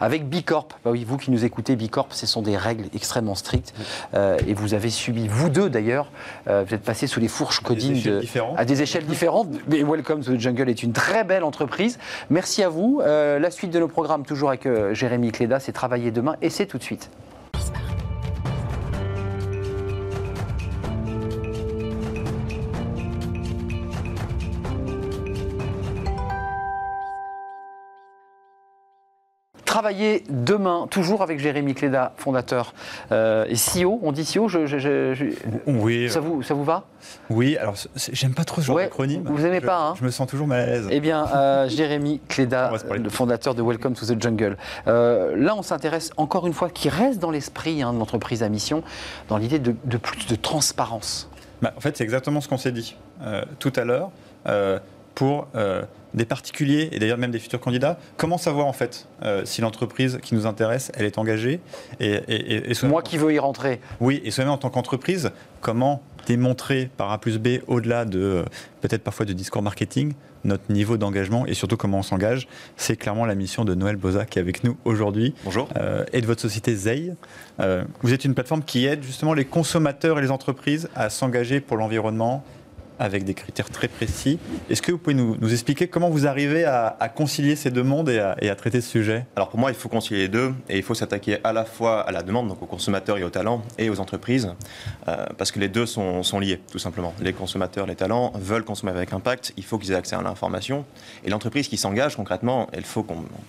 [0.00, 0.68] avec Bicorp.
[0.84, 3.74] Bah oui, vous qui nous écoutez, Bicorp, ce sont des règles extrêmement strictes.
[4.14, 6.10] Euh, et vous avez subi, vous deux d'ailleurs,
[6.48, 8.20] euh, vous êtes passés sous les fourches codines de-
[8.56, 9.48] à des échelles différentes.
[9.68, 11.98] Mais Welcome to the Jungle est une très belle entreprise.
[12.30, 13.00] Merci à vous.
[13.02, 16.66] Euh, la suite de nos programmes, toujours avec Jérémy Cléda, c'est Travailler demain et c'est
[16.66, 17.10] tout de suite.
[29.70, 32.74] Travailler demain, toujours avec Jérémy Cléda, fondateur
[33.12, 34.00] euh, et CEO.
[34.02, 35.26] On dit CEO, je- je- je- je-
[35.68, 36.86] Oui, ça, vous, ça vous va?
[37.30, 37.56] Oui.
[37.56, 37.76] Alors,
[38.12, 39.22] j'aime pas trop ce genre Ouais, d'acronyme.
[39.26, 39.94] vous aimez pas, hein?
[39.96, 40.88] Je me sens toujours mal à l'aise.
[40.90, 44.56] Eh bien, euh, Jérémy Cléda, le fondateur de Welcome to the Jungle.
[44.88, 48.48] Euh, là, on s'intéresse encore une fois, qui reste dans l'esprit hein, de l'entreprise à
[48.48, 48.82] mission,
[49.28, 51.30] dans l'idée de, de plus de transparence.
[51.62, 54.10] Bah, en fait, c'est exactement ce qu'on s'est dit euh, tout à l'heure.
[55.14, 55.46] Pour
[56.14, 60.18] des particuliers et d'ailleurs même des futurs candidats, comment savoir en fait euh, si l'entreprise
[60.22, 61.60] qui nous intéresse, elle est engagée
[62.00, 64.70] et, et, et- et soi-même- Moi qui veux y rentrer, Oui, et soi-même en tant
[64.70, 68.44] qu'entreprise, comment démontrer par A plus B, au-delà de euh,
[68.82, 70.12] peut-être parfois de discours marketing,
[70.44, 72.48] notre niveau d'engagement et surtout comment on s'engage.
[72.76, 75.68] C'est clairement la mission de Noël Boza qui est avec nous aujourd'hui Bonjour.
[75.76, 77.12] euh, et de votre société Zei.
[77.60, 81.60] Euh, vous êtes une plateforme qui aide justement les consommateurs et les entreprises à s'engager
[81.60, 82.42] pour l'environnement
[83.00, 84.38] avec des critères très précis.
[84.68, 88.20] Est-ce que vous pouvez nous, expliquer comment vous arrivez à, concilier ces deux mondes et
[88.20, 89.26] à, traiter ce sujet?
[89.34, 92.02] Alors pour moi, il faut concilier les deux et il faut s'attaquer à la fois
[92.02, 94.52] à la demande, donc aux consommateurs et aux talents, et aux entreprises,
[95.08, 97.14] euh, parce que les deux sont, liés, tout simplement.
[97.20, 100.84] Les consommateurs, les talents veulent consommer avec impact, il faut qu'ils aient accès à l'information,
[101.24, 103.06] et l'entreprise qui s'engage concrètement, faut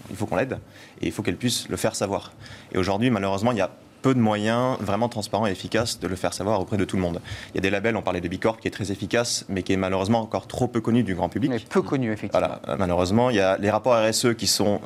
[0.09, 0.59] il faut qu'on l'aide,
[1.01, 2.31] et il faut qu'elle puisse le faire savoir.
[2.73, 3.69] Et aujourd'hui, malheureusement, il y a
[4.01, 7.01] peu de moyens vraiment transparents et efficaces de le faire savoir auprès de tout le
[7.01, 7.21] monde.
[7.53, 9.73] Il y a des labels, on parlait de Bicorp, qui est très efficace, mais qui
[9.73, 11.51] est malheureusement encore trop peu connu du grand public.
[11.51, 12.47] mais peu connu effectivement.
[12.47, 14.81] Voilà, euh, malheureusement, il y a les rapports RSE qui sont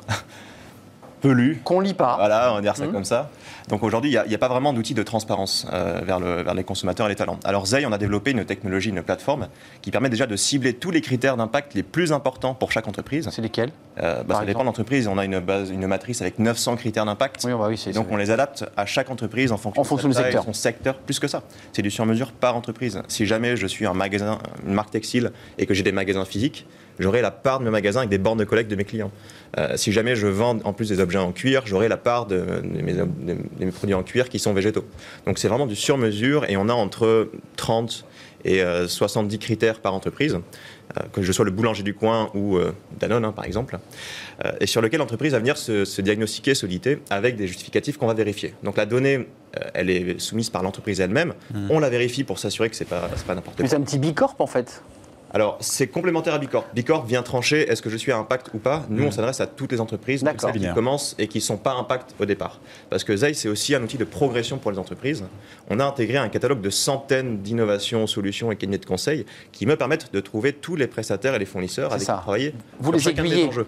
[1.20, 1.60] peu lus.
[1.64, 2.16] Qu'on lit pas.
[2.18, 2.92] Voilà, on va dire ça Mhm.
[2.92, 3.30] comme ça.
[3.68, 6.62] Donc aujourd'hui, il n'y a, pas vraiment d'outil de transparence euh, vers, le- vers les
[6.62, 7.38] consommateurs et les talents.
[7.44, 9.48] Alors Zei, on a développé une technologie, une plateforme
[9.82, 13.28] qui permet déjà de cibler tous les critères d'impact les plus importants pour chaque entreprise.
[13.32, 13.70] C'est lesquels
[14.02, 15.08] Euh, bah, ça dépend de l'entreprise.
[15.08, 17.42] On a une, base, une matrice avec 900 critères d'impact.
[17.44, 20.14] Oui, bah oui, donc on les adapte à chaque entreprise en fonction, En fonction de
[20.14, 20.44] du secteur.
[20.44, 21.42] son secteur, plus que ça.
[21.72, 23.02] C'est du sur-mesure par entreprise.
[23.08, 26.66] Si jamais je suis un magasin, une marque textile et que j'ai des magasins physiques,
[26.98, 29.10] j'aurai la part de mes magasins avec des bornes de collecte de mes clients.
[29.58, 32.36] Euh, si jamais je vends en plus des objets en cuir, j'aurai la part de,
[32.62, 33.04] de mes, de-
[33.58, 34.84] de mes produits en cuir qui sont végétaux.
[35.26, 38.04] Donc c'est vraiment du sur-mesure et on a entre 30
[38.44, 40.34] et euh, 70 critères par entreprise,
[40.96, 43.78] euh, que je sois le boulanger du coin ou euh, Danone hein, par exemple,
[44.44, 48.06] euh, et sur lequel l'entreprise va venir se, se diagnostiquer, s'auditer avec des justificatifs qu'on
[48.06, 48.54] va vérifier.
[48.62, 49.26] Donc la donnée,
[49.74, 51.32] elle est soumise par l'entreprise elle-même,
[51.70, 53.70] on la vérifie pour s'assurer que c'est pas, pas n'importe Mais quoi.
[53.70, 54.82] c'est un petit bicorp en fait.
[55.36, 56.64] Alors, c'est complémentaire à Bicorp.
[56.72, 58.86] Bicorp vient trancher est-ce que je suis à impact ou pas?
[58.88, 61.74] Nous, on s'adresse à toutes les entreprises, celles qui commencent et qui ne sont pas
[61.74, 62.58] impact au départ.
[62.88, 65.24] Parce que Zei, c'est aussi un outil de progression pour les entreprises.
[65.68, 69.76] On a intégré un catalogue de centaines d'innovations, solutions et cabinets de conseil qui me
[69.76, 72.14] permettent de trouver tous les prestataires et les fournisseurs avec ça.
[72.14, 72.54] qui travailler.
[72.80, 73.48] Vous sur les chacun des aiguillez.
[73.48, 73.66] enjeux.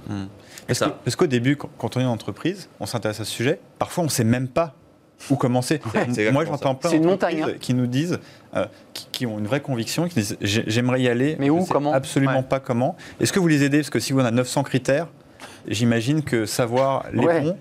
[0.66, 0.86] Parce Ça.
[0.86, 3.60] que- parce qu'au début, quand, quand on est une entreprise, on s'intéresse à ce sujet,
[3.78, 4.74] parfois on ne sait même pas
[5.30, 5.80] où commencer.
[6.32, 7.58] Moi, j'entends plein une d'entreprises montagne, hein.
[7.60, 8.18] qui nous disent,
[8.56, 11.60] euh, qui, qui ont une vraie conviction, qui disent j'ai- j'aimerais y aller, Mais où,
[11.60, 12.42] je sais comment Absolument Ouais.
[12.42, 12.96] pas comment.
[13.20, 13.78] Est-ce que vous les aidez?
[13.78, 15.08] Parce que si vous en avez 900 critères,
[15.66, 17.40] j'imagine que savoir les Ouais.
[17.42, 17.56] bons,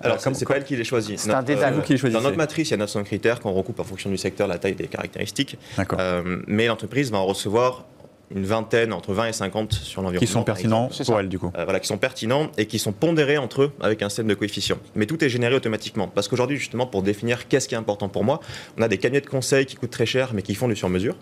[0.00, 1.18] Alors, Euh, comme- c'est pas elle qui les choisit.
[1.18, 2.20] C'est un euh, Vous qui les choisissez.
[2.20, 4.58] Dans notre matrice, il y a 900 critères qu'on recoupe en fonction du secteur, la
[4.58, 5.58] taille des caractéristiques.
[5.76, 7.84] d'accord, Euh, mais l'entreprise va en recevoir
[8.34, 10.20] une vingtaine, entre 20 et 50 sur l'environnement.
[10.26, 11.16] qui sont pertinents pour ça.
[11.18, 11.50] elle du coup.
[11.56, 14.34] Euh, voilà, qui sont pertinents et qui sont pondérés entre eux avec un système de
[14.34, 14.78] coefficients.
[14.94, 16.08] Mais tout est généré automatiquement.
[16.08, 18.40] Parce qu'aujourd'hui, justement, pour définir qu'est-ce qui est important pour moi,
[18.76, 21.16] on a des cabinets de conseil qui coûtent très cher, mais qui font du sur-mesure.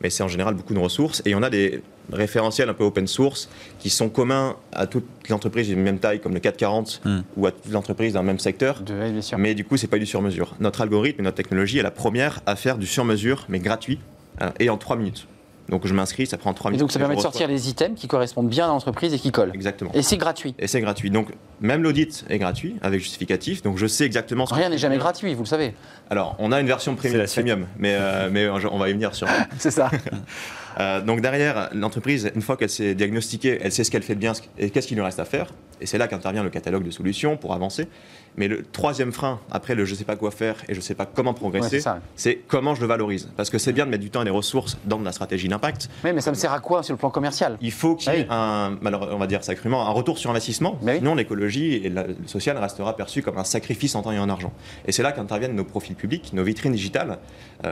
[0.00, 1.22] Mais c'est en général beaucoup de ressources.
[1.24, 1.80] Et on a des
[2.12, 6.20] référentiels un peu open source qui sont communs à toutes les entreprises d'une même taille,
[6.20, 7.20] comme le 440, Hmm.
[7.36, 8.80] ou à toutes les entreprises d'un même secteur.
[8.80, 9.38] De, ouais, bien sûr.
[9.38, 10.54] Mais du coup, c'est pas du sur-mesure.
[10.60, 13.98] Notre algorithme et notre technologie est la première à faire du sur-mesure, mais gratuit,
[14.42, 15.26] euh, et en 3 minutes.
[15.68, 16.80] Donc je m'inscris, ça prend 3 Et minutes.
[16.80, 19.32] donc ça et permet de sortir les items qui correspondent bien à l'entreprise et qui
[19.32, 19.52] collent.
[19.54, 19.90] Exactement.
[19.94, 20.54] Et c'est gratuit.
[20.58, 21.10] Et c'est gratuit.
[21.10, 21.28] Donc,
[21.60, 23.62] même l'audit est gratuit, avec justificatif.
[23.62, 25.74] Donc, je sais exactement ce que Rien n'est jamais gratuit, vous le savez.
[26.10, 29.14] Alors, on a une version C'est premium, premium mais, euh, mais on va y venir
[29.14, 29.26] sur.
[29.58, 29.90] C'est ça.
[30.80, 34.20] Euh, donc, derrière, l'entreprise, une fois qu'elle s'est diagnostiquée, elle sait ce qu'elle fait de
[34.20, 35.46] bien et qu'est-ce qu'il lui reste à faire.
[35.80, 37.88] Et c'est là qu'intervient le catalogue de solutions pour avancer.
[38.36, 40.82] Mais le troisième frein, après le je ne sais pas quoi faire et je ne
[40.82, 41.80] sais pas comment progresser,
[42.16, 43.28] c'est comment je le valorise.
[43.36, 45.46] Parce que c'est bien de mettre du temps et des ressources dans de la stratégie
[45.46, 45.88] d'impact.
[46.04, 47.58] Oui, mais ça me sert à quoi sur le plan commercial?
[47.60, 48.26] Il faut qu'il y ait Oui.
[48.30, 50.78] un, alors, on va dire ça crûment, un retour sur investissement.
[50.82, 50.98] Mais oui.
[50.98, 54.52] Sinon, l'écologie et le social restera perçu comme un sacrifice en temps et en argent.
[54.86, 57.18] Et c'est là qu'interviennent nos profils publics, nos vitrines digitales,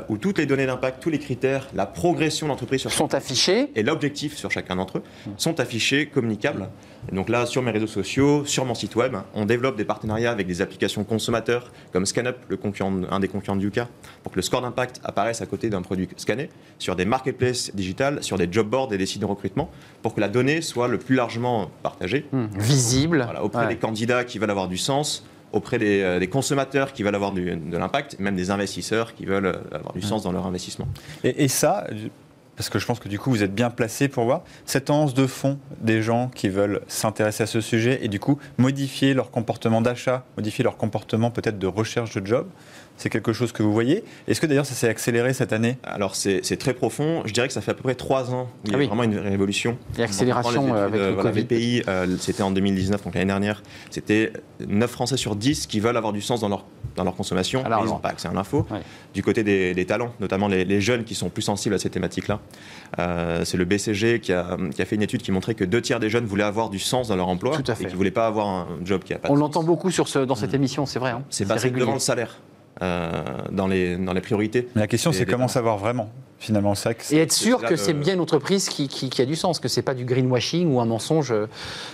[0.09, 3.70] où toutes les données d'impact, tous les critères, la progression de l'entreprise sur Sont affichés.
[3.74, 5.31] et l'objectif sur chacun d'entre eux Hmm.
[5.37, 6.68] sont affichés, communicables.
[7.11, 10.31] Et donc là, sur mes réseaux sociaux, sur mon site web, on développe des partenariats
[10.31, 13.88] avec des applications consommateurs comme ScanUp, le concurrent, un des concurrents de Yuka,
[14.22, 18.22] pour que le score d'impact apparaisse à côté d'un produit scanné, sur des marketplaces digitales,
[18.22, 19.68] sur des job boards et des sites de recrutement,
[20.02, 23.22] pour que la donnée soit le plus largement partagée Hmm, Visible.
[23.24, 23.68] voilà, auprès Ouais.
[23.74, 27.32] des candidats qui veulent avoir du sens, auprès des, euh, des consommateurs qui veulent avoir
[27.32, 30.46] du- de l'impact, et même des investisseurs qui veulent euh, avoir du sens dans leur
[30.46, 30.88] investissement.
[31.24, 31.86] Et, et ça,
[32.56, 35.14] parce que je pense que du coup vous êtes bien placé pour voir cette tendance
[35.14, 39.30] de fond des gens qui veulent s'intéresser à ce sujet et du coup modifier leur
[39.30, 42.46] comportement d'achat, modifier leur comportement peut-être de recherche de job.
[42.96, 44.05] C'est quelque chose que vous voyez.
[44.28, 45.76] Est-ce que d'ailleurs ça s'est accéléré cette année?
[45.83, 48.66] Alors c'est très profond, je dirais que ça fait à peu près trois ans où
[48.66, 48.87] il y Ah a oui.
[48.87, 49.76] vraiment une révolution.
[49.98, 51.42] Et accélération euh, études, avec euh, le voilà, Covid.
[51.44, 54.33] BPI, euh, c'était en 2019, donc l'année dernière, c'était
[54.66, 57.81] 9 Français sur 10 qui veulent avoir du sens dans leur, dans leur consommation, Alors,
[57.81, 57.94] mais ils non.
[57.94, 58.66] n'ont pas accès à l'info.
[58.70, 58.78] Ouais.
[59.14, 61.90] Du côté des, des talents, notamment les, les jeunes qui sont plus sensibles à ces
[61.90, 62.38] thématiques-là,
[62.98, 65.81] euh, c'est le BCG qui a, qui a fait une étude qui montrait que deux
[65.81, 67.85] tiers des jeunes voulaient avoir du sens dans leur emploi Tout à fait.
[67.85, 69.66] et qui ne voulaient pas avoir un job qui a pas On de l'entend sens.
[69.66, 71.11] beaucoup sur ce, dans cette émission, c'est vrai.
[71.12, 71.22] hein.
[71.31, 71.81] C'est régulier.
[71.81, 72.51] devant le salaire euh,
[73.50, 74.68] dans, les, dans les priorités.
[74.74, 78.14] Mais la question c'est comment savoir vraiment finalement c'est- Et être sûr que c'est bien
[78.14, 80.84] une entreprise qui, qui- qui a du sens, que c'est pas du greenwashing ou un
[80.86, 81.30] mensonge.
[81.30, 81.46] euh,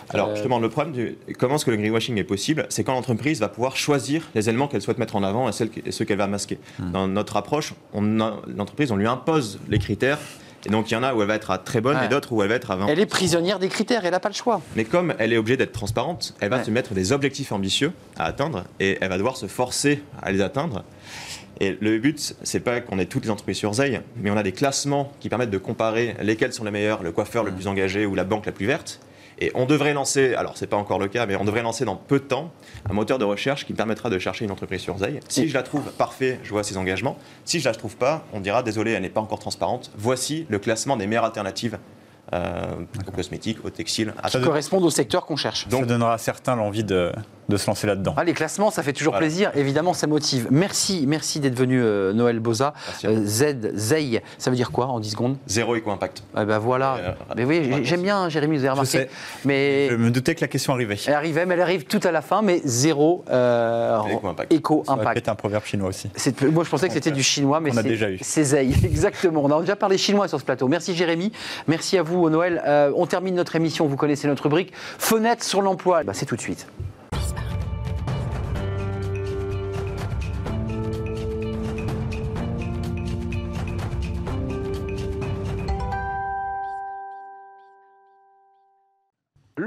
[0.09, 2.95] Alors euh, justement, le problème, du, comment est-ce que le greenwashing est possible C'est quand
[2.95, 6.07] l'entreprise va pouvoir choisir les éléments qu'elle souhaite mettre en avant et, celles, et ceux
[6.07, 6.59] qu'elle va masquer.
[6.79, 10.19] Dans notre approche, l'entreprise, on lui impose les critères.
[10.67, 12.07] Et donc il y en a où elle va être à très bonne Ouais.
[12.07, 12.87] et d'autres où elle va être à 20.
[12.89, 14.61] Elle est prisonnière des critères, elle n'a pas le choix.
[14.77, 16.65] Mais comme elle est obligée d'être transparente, elle va Ouais.
[16.65, 20.41] se mettre des objectifs ambitieux à atteindre et elle va devoir se forcer à les
[20.41, 20.85] atteindre.
[21.61, 24.43] Et le but, c'est pas qu'on ait toutes les entreprises sur Zeil, mais on a
[24.45, 28.07] des classements qui permettent de comparer lesquels sont les meilleurs, le coiffeur le plus engagé
[28.07, 29.01] ou la banque la plus verte.
[29.41, 31.97] Et on devrait lancer, alors c'est pas encore le cas, mais on devrait lancer dans
[31.97, 32.51] peu de temps
[32.91, 35.21] un moteur de recherche qui me permettra de chercher une entreprise sur Zeil.
[35.29, 37.17] Si je la trouve parfait, je vois ses engagements.
[37.45, 39.91] Si je la trouve pas, on dira désolé, elle n'est pas encore transparente.
[39.97, 41.79] Voici le classement des meilleures alternatives
[42.33, 42.63] euh,
[43.07, 44.13] aux cosmétiques, aux textiles.
[44.23, 45.67] à Qui correspondent au secteur qu'on cherche.
[45.71, 47.13] ça donnera à certains l'envie de,
[47.49, 48.15] de se lancer là-dedans.
[48.17, 49.27] Ah, les classements, ça fait toujours Voilà.
[49.27, 49.51] plaisir.
[49.55, 50.49] Évidemment, ça motive.
[50.51, 52.75] Merci, merci d'être venu, euh, Noël Boza.
[53.05, 55.37] Euh, Z, Zeil, ça veut dire quoi en 10 secondes?
[55.47, 56.23] Zéro éco-impact.
[56.39, 56.97] Eh ben voilà.
[56.97, 58.91] Euh, mais oui, j'aime bien, Jérémy, vous avez remarqué.
[58.91, 59.11] sais.
[59.45, 60.97] Mais Je me doutais que la question arrivait.
[61.07, 63.99] elle arrivait, mais elle arrive tout à la fin, mais zéro euh,
[64.51, 64.87] Éco-impact.
[65.07, 66.11] Ça peut-être un proverbe chinois aussi.
[66.43, 67.71] Moi, je pensais que c'était du chinois, mais
[68.21, 69.43] c'est Zei, exactement.
[69.45, 70.69] On a déjà parlé chinois sur ce plateau.
[70.69, 71.33] Merci Jérémy,
[71.67, 72.63] merci à vous Noël.
[72.67, 74.73] Euh, on termine notre émission, vous connaissez notre rubrique.
[74.75, 76.67] Fenêtre sur l'emploi, Bah, c'est tout de suite.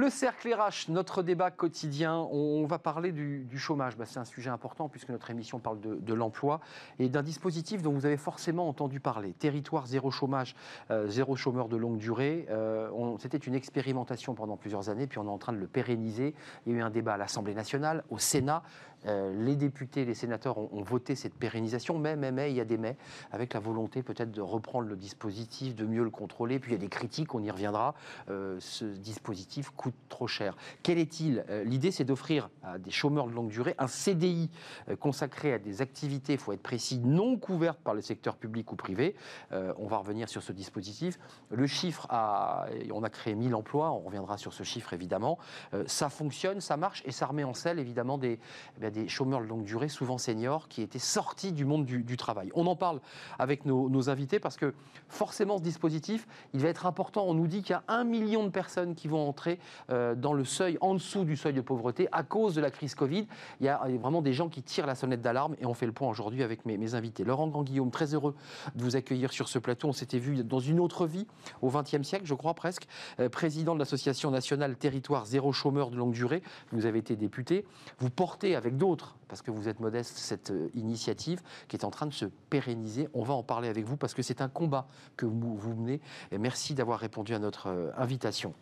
[0.01, 3.95] Le cercle RH, notre débat quotidien, on va parler du, chômage.
[3.95, 6.59] Bah, c'est un sujet important puisque notre émission parle de, l'emploi
[6.97, 9.33] et d'un dispositif dont vous avez forcément entendu parler.
[9.33, 10.55] Territoire zéro chômage,
[10.89, 12.47] euh, zéro chômeur de longue durée.
[12.49, 16.33] Euh, C'était une expérimentation pendant plusieurs années, puis on est en train de le pérenniser.
[16.65, 18.63] Il y a eu un débat à l'Assemblée nationale, au Sénat.
[19.07, 22.65] Euh, les députés, les sénateurs ont, voté cette pérennisation, mais, mais, mais, il y a
[22.65, 22.97] des mais,
[23.31, 26.59] avec la volonté peut-être de reprendre le dispositif, de mieux le contrôler.
[26.59, 27.95] Puis il y a des critiques, on y reviendra.
[28.27, 30.55] Ce dispositif coûte trop cher.
[30.83, 31.45] Quel est-il?
[31.49, 34.49] Euh, L'idée, c'est d'offrir à des chômeurs de longue durée un CDI
[34.89, 38.71] euh, consacré à des activités, il faut être précis, non couvertes par le secteur public
[38.71, 39.15] ou privé.
[39.51, 41.19] Euh, on va revenir sur ce dispositif.
[41.49, 45.37] Le chiffre, on a créé 1000 emplois, on reviendra sur ce chiffre évidemment.
[45.85, 48.39] Ça fonctionne, ça marche et ça remet en selle évidemment des,
[48.81, 52.51] eh des chômeurs de longue durée, souvent seniors, qui étaient sortis du monde du, travail.
[52.55, 52.99] On en parle
[53.39, 54.73] avec nos, invités parce que
[55.07, 57.25] forcément ce dispositif, il va être important.
[57.25, 60.45] On nous dit qu'il y a un million de personnes qui vont entrer dans le
[60.45, 63.27] seuil, en dessous du seuil de pauvreté, à cause de la crise Covid.
[63.59, 65.85] Il y a euh, vraiment des gens qui tirent la sonnette d'alarme et on fait
[65.85, 67.23] le point aujourd'hui avec mes, invités.
[67.23, 68.35] Laurent Grand-Guillaume, très heureux
[68.75, 69.89] de vous accueillir sur ce plateau.
[69.89, 71.27] On s'était vu dans une autre vie,
[71.61, 72.87] au XXe siècle, je crois presque,
[73.19, 76.41] euh, président de l'association nationale Territoire Zéro Chômeur de longue durée.
[76.71, 77.65] Vous avez été député.
[77.99, 81.91] Vous portez avec d'autres, parce que vous êtes modeste, cette euh, initiative qui est en
[81.91, 83.07] train de se pérenniser.
[83.13, 86.01] On va en parler avec vous parce que c'est un combat que vous, menez.
[86.37, 88.53] Merci d'avoir répondu à notre euh, invitation.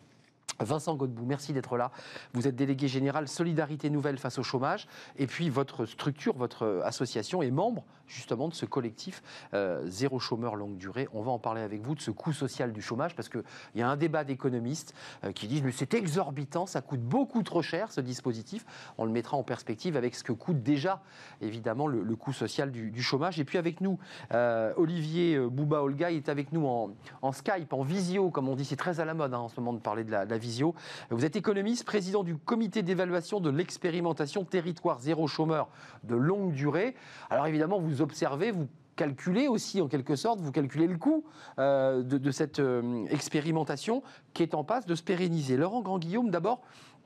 [0.64, 1.90] Vincent Godbout, merci d'être là.
[2.32, 4.86] Vous êtes délégué général Solidarité Nouvelle face au chômage.
[5.16, 9.22] Et puis votre structure, votre association est membre justement de ce collectif
[9.54, 11.08] euh, Zéro chômeur longue durée.
[11.14, 13.42] On va en parler avec vous de ce coût social du chômage parce qu'il
[13.76, 14.94] y a un débat d'économistes
[15.24, 18.66] euh, qui disent mais c'est exorbitant, ça coûte beaucoup trop cher ce dispositif.
[18.98, 21.02] On le mettra en perspective avec ce que coûte déjà
[21.40, 23.40] évidemment le, coût social du, du, chômage.
[23.40, 23.98] Et puis avec nous,
[24.32, 26.90] euh, Olivier Bouba Olga est avec nous en,
[27.22, 29.58] en, Skype, en visio, comme on dit, c'est très à la mode hein, en ce
[29.60, 30.74] moment de parler de la, de la visio.
[31.10, 35.68] Vous êtes économiste, président du comité d'évaluation de l'expérimentation territoire zéro chômeur
[36.04, 36.94] de longue durée.
[37.30, 38.68] Alors évidemment, vous observez, vous
[39.00, 41.24] calculez aussi en quelque sorte, vous calculez le coût
[41.58, 44.02] euh, de, de, cette euh, expérimentation
[44.34, 45.56] qui est en passe de se pérenniser.
[45.56, 46.60] Laurent Grand-Guillaume, d'abord,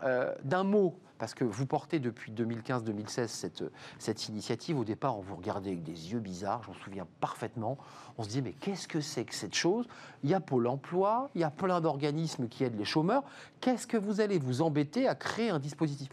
[0.05, 3.65] euh, d'un mot, parce que vous portez depuis 2015-2016 cette,
[3.99, 4.79] cette initiative.
[4.79, 7.79] Au départ, on vous regardait avec des yeux bizarres, j'en souviens parfaitement.
[8.19, 9.87] On se dit, mais qu'est-ce que c'est que cette chose?
[10.23, 13.23] Il y a Pôle emploi, il y a plein d'organismes qui aident les chômeurs.
[13.61, 16.09] Qu'est-ce que vous allez vous embêter à créer un dispositif?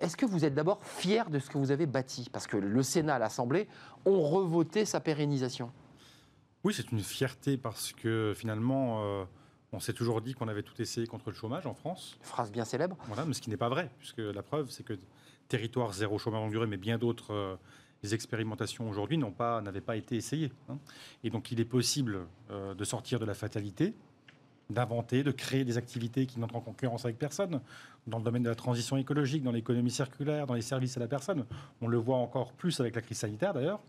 [0.00, 2.30] Est-ce que vous êtes d'abord fier de ce que vous avez bâti?
[2.32, 3.68] Parce que le Sénat, l'Assemblée
[4.06, 5.70] ont revoté sa pérennisation.
[6.64, 9.02] Oui, c'est une fierté parce que finalement.
[9.02, 9.24] Euh
[9.76, 12.16] on s'est toujours dit qu'on avait tout essayé contre le chômage en France.
[12.22, 12.96] Phrase bien célèbre.
[13.08, 14.94] Voilà, mais ce qui n'est pas vrai, puisque la preuve, c'est que
[15.48, 17.56] territoire zéro chômage longue durée, mais bien d'autres euh,
[18.02, 20.50] les expérimentations aujourd'hui n'ont pas, n'avaient pas été essayées.
[20.68, 20.78] Hein.
[21.24, 23.94] Et donc, il est possible euh, de sortir de la fatalité,
[24.70, 27.60] d'inventer, de créer des activités qui n'entrent en concurrence avec personne,
[28.06, 31.08] dans le domaine de la transition écologique, dans l'économie circulaire, dans les services à la
[31.08, 31.44] personne.
[31.82, 33.80] On le voit encore plus avec la crise sanitaire, d'ailleurs.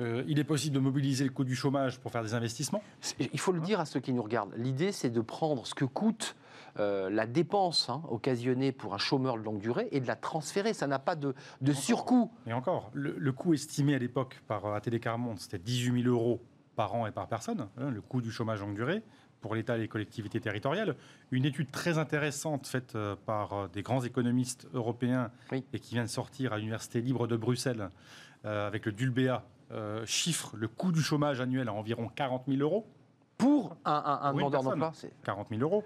[0.00, 2.82] Euh, il est possible de mobiliser le coût du chômage pour faire des investissements.
[3.18, 4.54] Il faut le dire à ceux qui nous regardent.
[4.56, 6.36] L'idée, c'est de prendre ce que coûte
[6.78, 10.72] euh, la dépense hein, occasionnée pour un chômeur de longue durée et de la transférer.
[10.72, 12.30] Ça n'a pas de, de surcoût.
[12.46, 16.14] Et encore, le, le, coût estimé à l'époque par euh, ATD Carmonde, c'était 18 000
[16.14, 16.40] euros
[16.76, 19.02] par an et par personne, hein, le coût du chômage longue durée
[19.42, 20.96] pour l'État et les collectivités territoriales.
[21.30, 25.64] Une étude très intéressante faite par des grands économistes européens oui.
[25.72, 27.88] et qui vient de sortir à l'Université libre de Bruxelles
[28.46, 32.60] euh, avec le DULBEA euh, chiffre le coût du chômage annuel à environ 40 000
[32.60, 32.86] euros.
[33.38, 34.92] Pour un, demandeur d'emploi
[35.24, 35.82] 40 000 euros.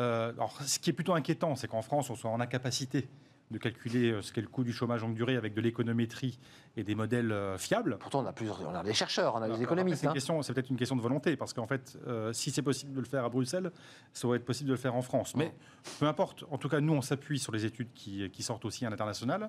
[0.00, 3.08] Euh, alors, ce qui est plutôt inquiétant, c'est qu'en France, on soit en incapacité
[3.50, 6.38] de calculer ce qu'est le coût du chômage longue durée avec de l'économétrie
[6.76, 7.96] et des modèles euh, fiables.
[7.98, 10.00] Pourtant, on a plusieurs, on a des chercheurs, on a des économistes.
[10.00, 10.40] C'est hein.
[10.46, 13.24] peut-être une question de volonté, parce qu'en fait, euh, si c'est possible de le faire
[13.24, 13.70] à Bruxelles,
[14.12, 15.34] ça va être possible de le faire en France.
[15.34, 15.54] Mais
[15.98, 18.84] peu importe, en tout cas, nous, on s'appuie sur les études qui, qui, sortent aussi
[18.84, 19.48] à l'international.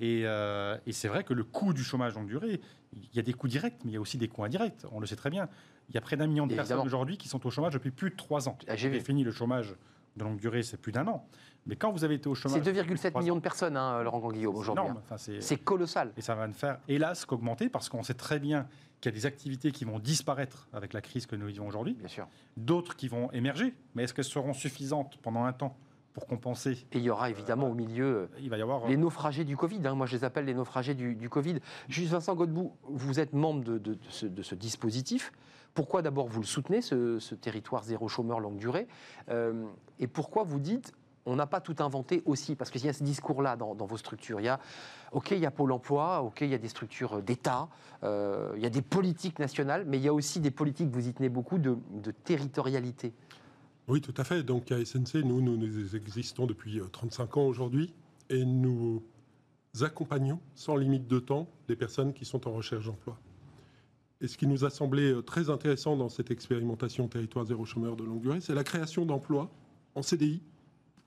[0.00, 2.60] Et, euh, et c'est vrai que le coût du chômage longue durée,
[2.92, 4.82] il y a des coûts directs, mais il y a aussi des coûts indirects.
[4.92, 5.48] On le sait très bien.
[5.90, 6.68] Il y a près d'un million de Évidemment.
[6.68, 8.56] personnes aujourd'hui qui sont au chômage depuis plus de trois ans.
[8.66, 9.76] Ah, J'ai fini le chômage
[10.16, 11.26] de longue durée, c'est plus d'un an.
[11.66, 12.62] Mais quand vous avez été au chômage.
[12.64, 14.86] C'est 2,7 millions de personnes, hein, Laurent Guillaume, aujourd'hui.
[14.88, 14.96] Hein.
[15.04, 16.12] Enfin, c'est colossal.
[16.16, 18.66] Et ça va ne faire, hélas, qu'augmenter, parce qu'on sait très bien
[19.00, 21.94] qu'il y a des activités qui vont disparaître avec la crise que nous vivons aujourd'hui.
[21.94, 22.26] Bien sûr.
[22.56, 23.74] D'autres qui vont émerger.
[23.94, 25.76] Mais est-ce qu'elles seront suffisantes pendant un temps?
[26.12, 26.72] Pour compenser.
[26.92, 29.56] Et il y aura évidemment euh, au milieu il va y avoir, les naufragés du
[29.56, 29.80] Covid.
[29.84, 29.94] Hein.
[29.94, 31.56] Moi, je les appelle les naufragés du, du Covid.
[31.88, 35.32] Juste Vincent Godbout, vous êtes membre de, de, de, ce, de ce, dispositif.
[35.74, 38.88] Pourquoi d'abord vous le soutenez, ce, ce, territoire zéro chômeur longue durée
[39.28, 39.66] euh,
[39.98, 40.92] Et pourquoi vous dites
[41.26, 42.56] on n'a pas tout inventé aussi?
[42.56, 44.40] Parce qu'il y a ce discours-là dans, dans, vos structures.
[44.40, 44.58] Il y a,
[45.12, 47.68] OK, il y a Pôle emploi, OK, il y a des structures d'État,
[48.02, 51.06] euh, il y a des politiques nationales, mais il y a aussi des politiques, vous
[51.06, 53.12] y tenez beaucoup, de, de territorialité.
[53.88, 54.42] Oui, tout à fait.
[54.42, 57.92] Donc à SNC, nous, nous, nous existons depuis 35 ans aujourd'hui
[58.28, 59.02] et nous
[59.80, 63.18] accompagnons sans limite de temps les personnes qui sont en recherche d'emploi.
[64.20, 68.04] Et ce qui nous a semblé très intéressant dans cette expérimentation territoire zéro chômeur de
[68.04, 69.50] longue durée, c'est la création d'emplois
[69.94, 70.42] en CDI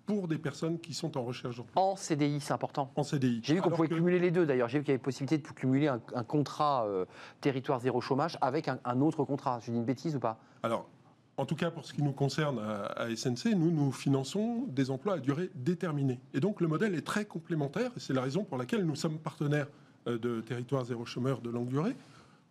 [0.06, 1.82] pour des personnes qui sont en recherche d'emploi.
[1.82, 2.92] En CDI, c'est important.
[2.96, 3.42] En CDI.
[3.44, 3.96] J'ai vu qu'on pouvait que...
[3.96, 4.68] cumuler les deux d'ailleurs.
[4.68, 7.06] J'ai vu qu'il y avait possibilité de cumuler un, un contrat euh,
[7.40, 9.60] territoire zéro chômage avec un, un, autre contrat.
[9.62, 10.40] Je dis une bêtise ou pas?
[10.64, 10.90] Alors,
[11.36, 15.16] En tout cas, pour ce qui nous concerne à, SNC, nous, nous finançons des emplois
[15.16, 16.20] à durée déterminée.
[16.34, 19.18] Et donc, le modèle est très complémentaire, et c'est la raison pour laquelle nous sommes
[19.18, 19.68] partenaires
[20.08, 21.96] euh, de Territoire Zéro Chômeur de longue durée,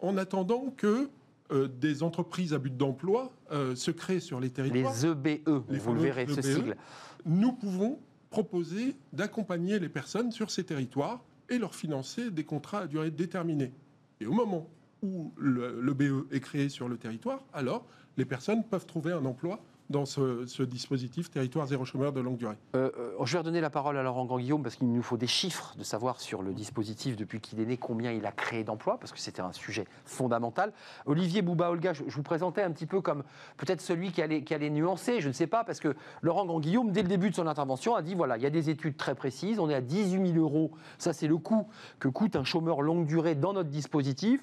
[0.01, 1.09] en attendant que
[1.53, 4.93] euh, des entreprises à but d'emploi euh, se créent sur les territoires.
[4.93, 6.43] Les EBE, Les vous le verrez, ce EBE.
[6.43, 6.77] sigle.
[7.25, 12.87] Nous pouvons proposer d'accompagner les personnes sur ces territoires et leur financer des contrats à
[12.89, 13.73] durée déterminée.
[14.21, 14.67] Et au moment
[15.03, 17.85] où le, BE est créé sur le territoire, alors
[18.17, 22.57] les personnes peuvent trouver un emploi dans ce, dispositif territoire zéro chômeur de longue durée.
[22.75, 25.27] Euh, euh, je vais redonner la parole à Laurent Grand-Guillaume parce qu'il nous faut des
[25.27, 28.99] chiffres de savoir sur le dispositif depuis qu'il est né, combien il a créé d'emplois,
[28.99, 30.73] parce que c'était un sujet fondamental.
[31.05, 33.23] Olivier Bouba-Olga, je, je vous présentais un petit peu comme
[33.59, 36.91] peut-être celui qui allait, qui allait nuancer, je ne sais pas, parce que Laurent Grand-Guillaume,
[36.91, 39.15] dès le début de son intervention, a dit voilà, il y a des études très
[39.15, 42.81] précises, on est à 18 000 euros, ça c'est le coût que coûte un chômeur
[42.81, 44.43] longue durée dans notre dispositif.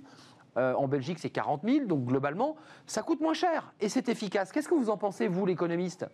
[0.59, 4.51] Euh, en Belgique, c'est 40 000, donc globalement, ça coûte moins cher et c'est efficace.
[4.51, 6.05] Qu'est-ce que vous en pensez, vous, l'économiste?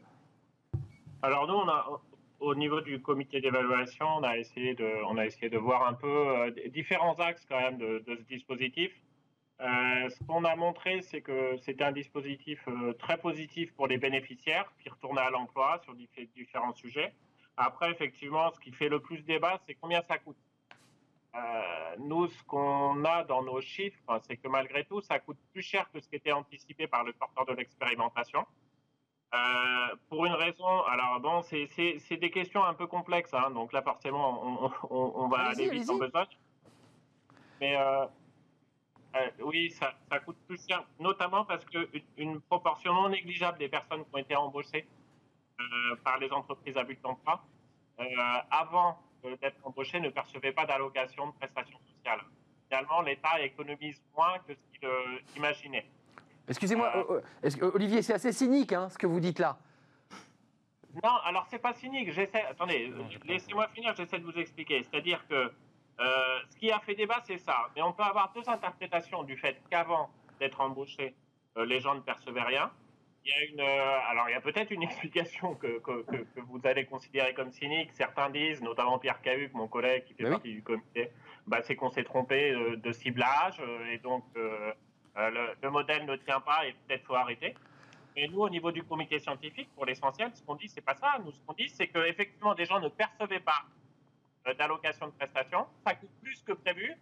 [1.23, 1.99] Alors nous, on a,
[2.39, 7.43] au niveau du comité d'évaluation, on a essayé de, voir un peu euh, différents axes
[7.49, 8.91] quand même de, ce dispositif.
[9.61, 12.59] Euh, ce qu'on a montré, c'est que c'était un dispositif
[12.99, 17.13] très positif pour les bénéficiaires qui retournaient à l'emploi sur dif- différents sujets.
[17.57, 20.37] Après, effectivement, ce qui fait le plus débat, c'est combien ça coûte.
[21.36, 25.61] Euh, nous, ce qu'on a dans nos chiffres, c'est que malgré tout, ça coûte plus
[25.61, 28.45] cher que ce qui était anticipé par le porteur de l'expérimentation.
[29.33, 31.67] Euh, pour une raison, alors bon, c'est-
[32.17, 35.89] des questions un peu complexes, hein, donc là forcément on, on- on va aller vite
[35.89, 36.38] en besogne.
[37.59, 38.05] Mais euh,
[39.39, 44.05] oui, ça, ça coûte plus cher, notamment parce que une, proportion non négligeable des personnes
[44.05, 44.88] qui ont été embauchées
[46.03, 47.43] par les entreprises à but d'emploi,
[48.51, 48.97] avant
[49.41, 52.21] d'être embauchées, ne percevaient pas d'allocation de prestations sociales.
[52.69, 55.86] Finalement, l'État économise moins que ce qu'il euh, imaginait.
[56.47, 59.57] Excusez-moi, euh, euh, est-ce que- Olivier, c'est assez cynique hein, ce que vous dites là?
[61.03, 62.11] Non, alors c'est pas cynique.
[62.11, 62.43] J'essaie.
[62.43, 62.93] Attendez,
[63.26, 63.93] laissez-moi finir.
[63.97, 64.84] J'essaie de vous expliquer.
[64.84, 65.51] C'est-à-dire que
[65.99, 67.69] euh, ce qui a fait débat, c'est ça.
[67.76, 70.09] Mais on peut avoir deux interprétations du fait qu'avant
[70.39, 71.13] d'être embauché,
[71.57, 72.71] euh, les gens ne percevaient rien.
[73.26, 73.59] Il y a une.
[73.59, 77.34] euh, alors il y a peut-être une explication que, que, que, que vous allez considérer
[77.34, 77.91] comme cynique.
[77.93, 80.36] Certains disent, notamment Pierre Cahuc, mon collègue qui fait Ben oui.
[80.36, 81.09] partie du comité,
[81.47, 84.73] bah, c'est qu'on s'est trompé euh, de ciblage euh, et donc euh,
[85.15, 87.55] le, le modèle ne tient pas et peut-être faut arrêter.
[88.15, 91.17] Mais nous, au niveau du comité scientifique, pour l'essentiel, ce qu'on dit, c'est pas ça.
[91.23, 93.65] Nous, ce qu'on dit, c'est qu'effectivement, des gens ne percevaient pas
[94.57, 95.65] d'allocation de prestation.
[95.86, 96.93] Ça coûte plus que prévu,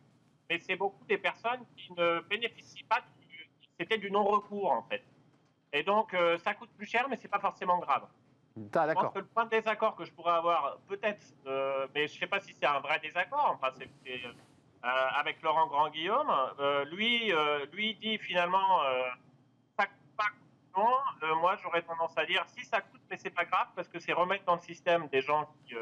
[0.49, 3.01] mais c'est beaucoup des personnes qui ne bénéficient pas.
[3.21, 3.47] Du,
[3.79, 5.03] c'était du non-recours, en fait.
[5.73, 8.03] Et donc, euh, ça coûte plus cher, mais c'est pas forcément grave.
[8.75, 12.07] Ah, Je pense que le point de désaccord que je pourrais avoir, peut-être, euh, mais
[12.07, 14.29] je sais pas si c'est un vrai désaccord, enfin, c'est, euh,
[14.83, 16.31] avec Laurent Grand-Guillaume,
[16.91, 17.33] lui,
[17.71, 18.81] lui dit finalement,
[19.77, 20.25] ça coûte pas
[20.77, 23.99] non, moi j'aurais tendance à dire si ça coûte, mais c'est pas grave parce que
[23.99, 25.75] c'est remettre dans le système des gens qui,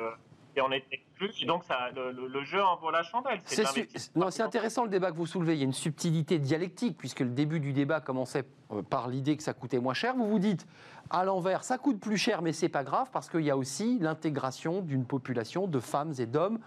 [0.54, 3.40] qui en étaient exclus, et donc ça, le, le- le jeu en vaut la chandelle.
[3.46, 4.26] C'est de su- l'investissement.
[4.26, 5.54] non, c'est intéressant le débat que vous soulevez.
[5.54, 9.38] Il y a une subtilité dialectique, puisque le début du débat commençait euh, par l'idée
[9.38, 10.16] que ça coûtait moins cher.
[10.16, 10.66] Vous vous dites,
[11.10, 14.00] à l'envers, ça coûte plus cher, mais c'est pas grave, parce qu'il y a aussi
[14.00, 16.60] l'intégration d'une population de femmes et d'hommes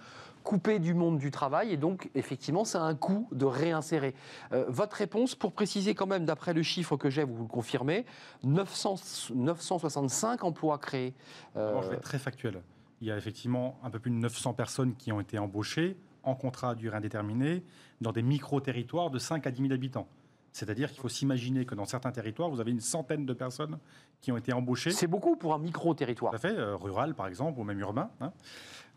[0.43, 4.15] coupés du monde du travail, et donc effectivement, c'est un coût de réinsérer.
[4.53, 8.05] Euh, votre réponse, pour préciser quand même, d'après le chiffre que j'ai, vous le confirmez,
[8.43, 8.97] 900
[9.35, 11.15] 965 emplois créés.
[11.57, 12.61] Euh, je vais être très factuel.
[13.05, 16.35] Il y a effectivement un peu plus de 900 personnes qui ont été embauchées en
[16.35, 17.63] contrat à durée indéterminée
[18.01, 20.09] dans des micro-territoires de 5 à 10 000 habitants.
[20.53, 23.77] C'est-à-dire qu'il faut s'imaginer que dans certains territoires, vous avez une centaine de personnes
[24.23, 24.91] qui ont été embauchées.
[24.91, 26.31] c'est beaucoup pour un micro-territoire.
[26.31, 28.09] Tout à fait, euh, rural par exemple, ou même urbain.
[28.23, 28.33] hein.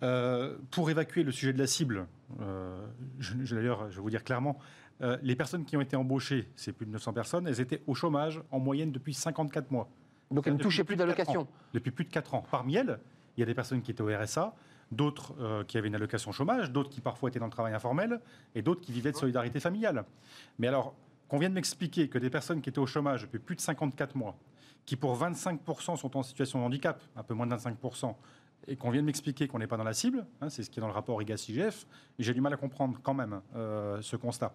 [0.04, 2.08] Euh, pour évacuer le sujet de la cible,
[2.40, 2.80] euh,
[3.20, 4.58] je- je- d'ailleurs, je vais vous dire clairement,
[5.22, 8.42] les personnes qui ont été embauchées, c'est plus de 900 personnes, elles étaient au chômage
[8.52, 9.90] en moyenne depuis 54 mois.
[10.32, 11.46] Donc elles ne touchaient plus d'allocation.
[11.74, 12.44] Depuis plus de 4 ans.
[12.50, 13.00] Parmi elles,
[13.38, 14.54] il y a des personnes qui étaient au RSA,
[14.92, 18.20] d'autres euh, qui avaient une allocation chômage, d'autres qui parfois étaient dans le travail informel,
[18.56, 20.06] et d'autres qui vivaient de solidarité familiale.
[20.60, 20.96] Mais alors,
[21.28, 24.16] qu'on vient de m'expliquer que des personnes qui étaient au chômage depuis plus de 54
[24.16, 24.36] mois,
[24.86, 28.16] qui pour 25% sont en situation de handicap, un peu moins de 25%,
[28.68, 30.80] et qu'on vient de m'expliquer qu'on n'est pas dans la cible, hein, c'est ce qui
[30.80, 31.86] est dans le rapport IGAS-IGF,
[32.20, 34.54] j'ai du mal à comprendre quand même euh, ce constat.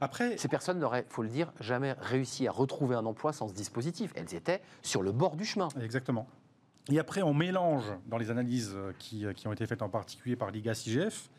[0.00, 3.54] Après, Ces personnes n'auraient, faut le dire, jamais réussi à retrouver un emploi sans ce
[3.54, 4.12] dispositif.
[4.16, 5.68] Elles étaient sur le bord du chemin.
[5.80, 6.26] Exactement.
[6.90, 9.88] Et après, on mélange dans les analyses euh, qui, euh, qui ont été faites en
[9.88, 11.30] particulier par l'IGAS-IGF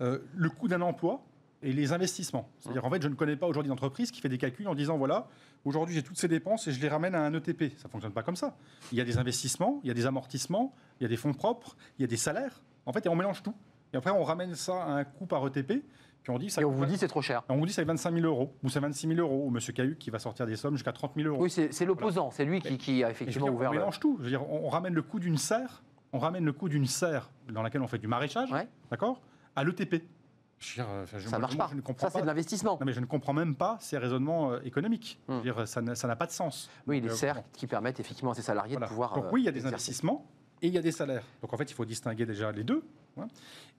[0.00, 1.24] euh, le coût d'un emploi
[1.62, 2.48] et les investissements.
[2.58, 4.96] C'est-à-dire, en fait, je ne connais pas aujourd'hui d'entreprise qui fait des calculs en disant
[4.98, 5.26] voilà,
[5.64, 7.76] aujourd'hui j'ai toutes ces dépenses et je les ramène à un ETP.
[7.78, 8.56] Ça ne fonctionne pas comme ça.
[8.92, 11.32] Il y a des investissements, il y a des amortissements, il y a des fonds
[11.32, 12.62] propres, il y a des salaires.
[12.84, 13.54] En fait, et on mélange tout.
[13.92, 15.82] Et après, on ramène ça à un coût par ETP.
[16.26, 17.44] Puis on dit ça Et on vous dit c'est trop cher.
[17.48, 19.60] on vous dit c'est 25 000 euros, ou c'est 26 000 euros, ou M.
[19.72, 21.40] Cahuc qui va sortir des sommes jusqu'à 30 000 euros.
[21.44, 23.78] Oui, c'est l'opposant, c'est lui qui, qui a effectivement dire, ouvert on le...
[23.78, 24.16] mélange tout.
[24.18, 26.86] Je veux dire, on, on ramène le coût d'une serre, on ramène le coût d'une
[26.86, 28.66] serre dans laquelle on fait du maraîchage, Ouais.
[28.90, 29.20] d'accord,
[29.54, 30.02] à l'ETP.
[30.58, 31.68] Je dire, enfin, je- Ça moi, marche pas.
[31.70, 32.76] Je ne comprends Ça, c'est de l'investissement.
[32.80, 35.20] Non, mais je ne comprends même pas ces raisonnements euh, économiques.
[35.28, 35.42] Je veux Hmm.
[35.44, 36.68] dire, ça n'a pas de sens.
[36.88, 38.86] Oui, les Donc, euh, serres bon, qui permettent effectivement à ces salariés voilà.
[38.86, 39.14] de pouvoir.
[39.14, 40.26] Donc euh, oui, il y a des investissements
[40.60, 41.22] et il y a des salaires.
[41.40, 42.82] Donc en fait, il faut distinguer déjà les deux.
[43.18, 43.26] Hein.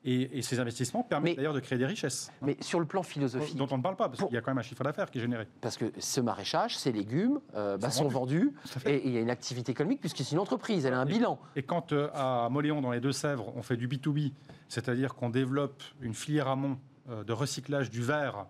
[0.06, 2.30] Et, et ces investissements permettent d'ailleurs de créer des richesses.
[2.32, 4.42] hein, Mais sur le plan philosophique, dont on ne parle pas, parce qu'il y a
[4.42, 5.48] quand même un chiffre d'affaires qui est généré.
[5.60, 8.54] parce que ce maraîchage, ces légumes euh, bah, Sont vendus
[8.86, 11.14] et il y a une activité économique puisque c'est une entreprise, elle a un Et-
[11.14, 11.40] bilan.
[11.58, 14.32] Et quand euh, à Moléon, dans les Deux-Sèvres, on fait du B2B,
[14.70, 16.78] c'est-à-dire qu'on développe une filière amont
[17.10, 18.46] euh, de recyclage du verre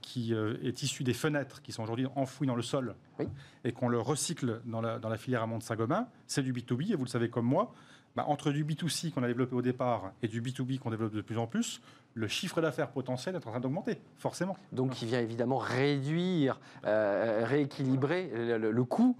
[0.00, 3.26] qui est issu des fenêtres qui sont aujourd'hui enfouies dans le sol, Oui.
[3.64, 6.92] et qu'on le recycle dans la, dans la filière amont de Saint-Gobain, c'est du B2B,
[6.92, 7.74] et vous le savez comme moi,
[8.16, 11.20] bah, entre du B2C qu'on a développé au départ et du B2B qu'on développe de
[11.20, 11.80] plus en plus,
[12.14, 14.56] le chiffre d'affaires potentiel est en train d'augmenter, forcément.
[14.72, 19.14] Donc, il vient évidemment réduire, euh, rééquilibrer le, le- le coût.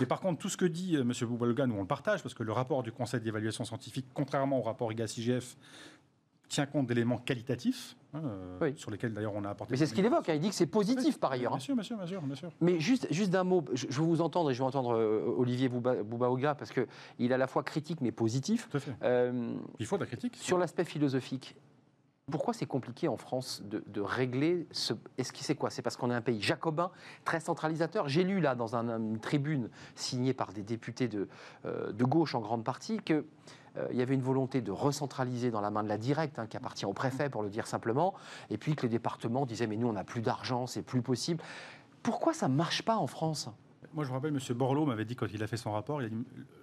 [0.00, 1.12] Mais par contre, tout ce que dit euh, M.
[1.28, 4.62] Boubalga, nous on le partage, parce que le rapport du Conseil d'évaluation scientifique, contrairement au
[4.62, 5.56] rapport IGAS-IGF,
[6.52, 8.74] tient compte d'éléments qualitatifs, hein, euh, Oui.
[8.76, 9.72] sur lesquels d'ailleurs on a apporté.
[9.72, 11.52] Mais c'est ce qu'il évoque, hein, il dit que c'est positif par ailleurs.
[11.54, 11.56] hein.
[11.56, 12.50] Bien sûr, bien sûr, bien sûr, bien sûr.
[12.60, 15.34] Mais juste, juste d'un mot, je, je veux vous entendre et je veux entendre euh,
[15.38, 16.86] Olivier Bouba, Boubaoga parce qu'il
[17.18, 18.68] est à la fois critique mais positif.
[18.68, 18.92] Tout à fait.
[19.02, 20.36] Euh, Il faut de la critique.
[20.36, 21.56] sur l'aspect philosophique,
[22.30, 24.92] pourquoi c'est compliqué en France de, de régler ce.
[25.16, 25.70] Est-ce que c'est quoi?
[25.70, 26.90] C'est parce qu'on est un pays jacobin,
[27.24, 28.08] très centralisateur.
[28.10, 31.28] J'ai lu là dans un- une tribune signée par des députés de,
[31.64, 33.24] de gauche en grande partie que.
[33.76, 36.46] Euh, il y avait une volonté de recentraliser dans la main de la directe, hein,
[36.46, 38.14] qui appartient au préfet, pour le dire simplement,
[38.50, 41.42] et puis que les départements disaient mais nous on n'a plus d'argent, c'est plus possible.
[42.02, 43.48] Pourquoi ça ne marche pas en France?
[43.94, 44.56] Moi, je me rappelle, M.
[44.56, 46.16] Borloo m'avait dit quand il a fait son rapport, il a dit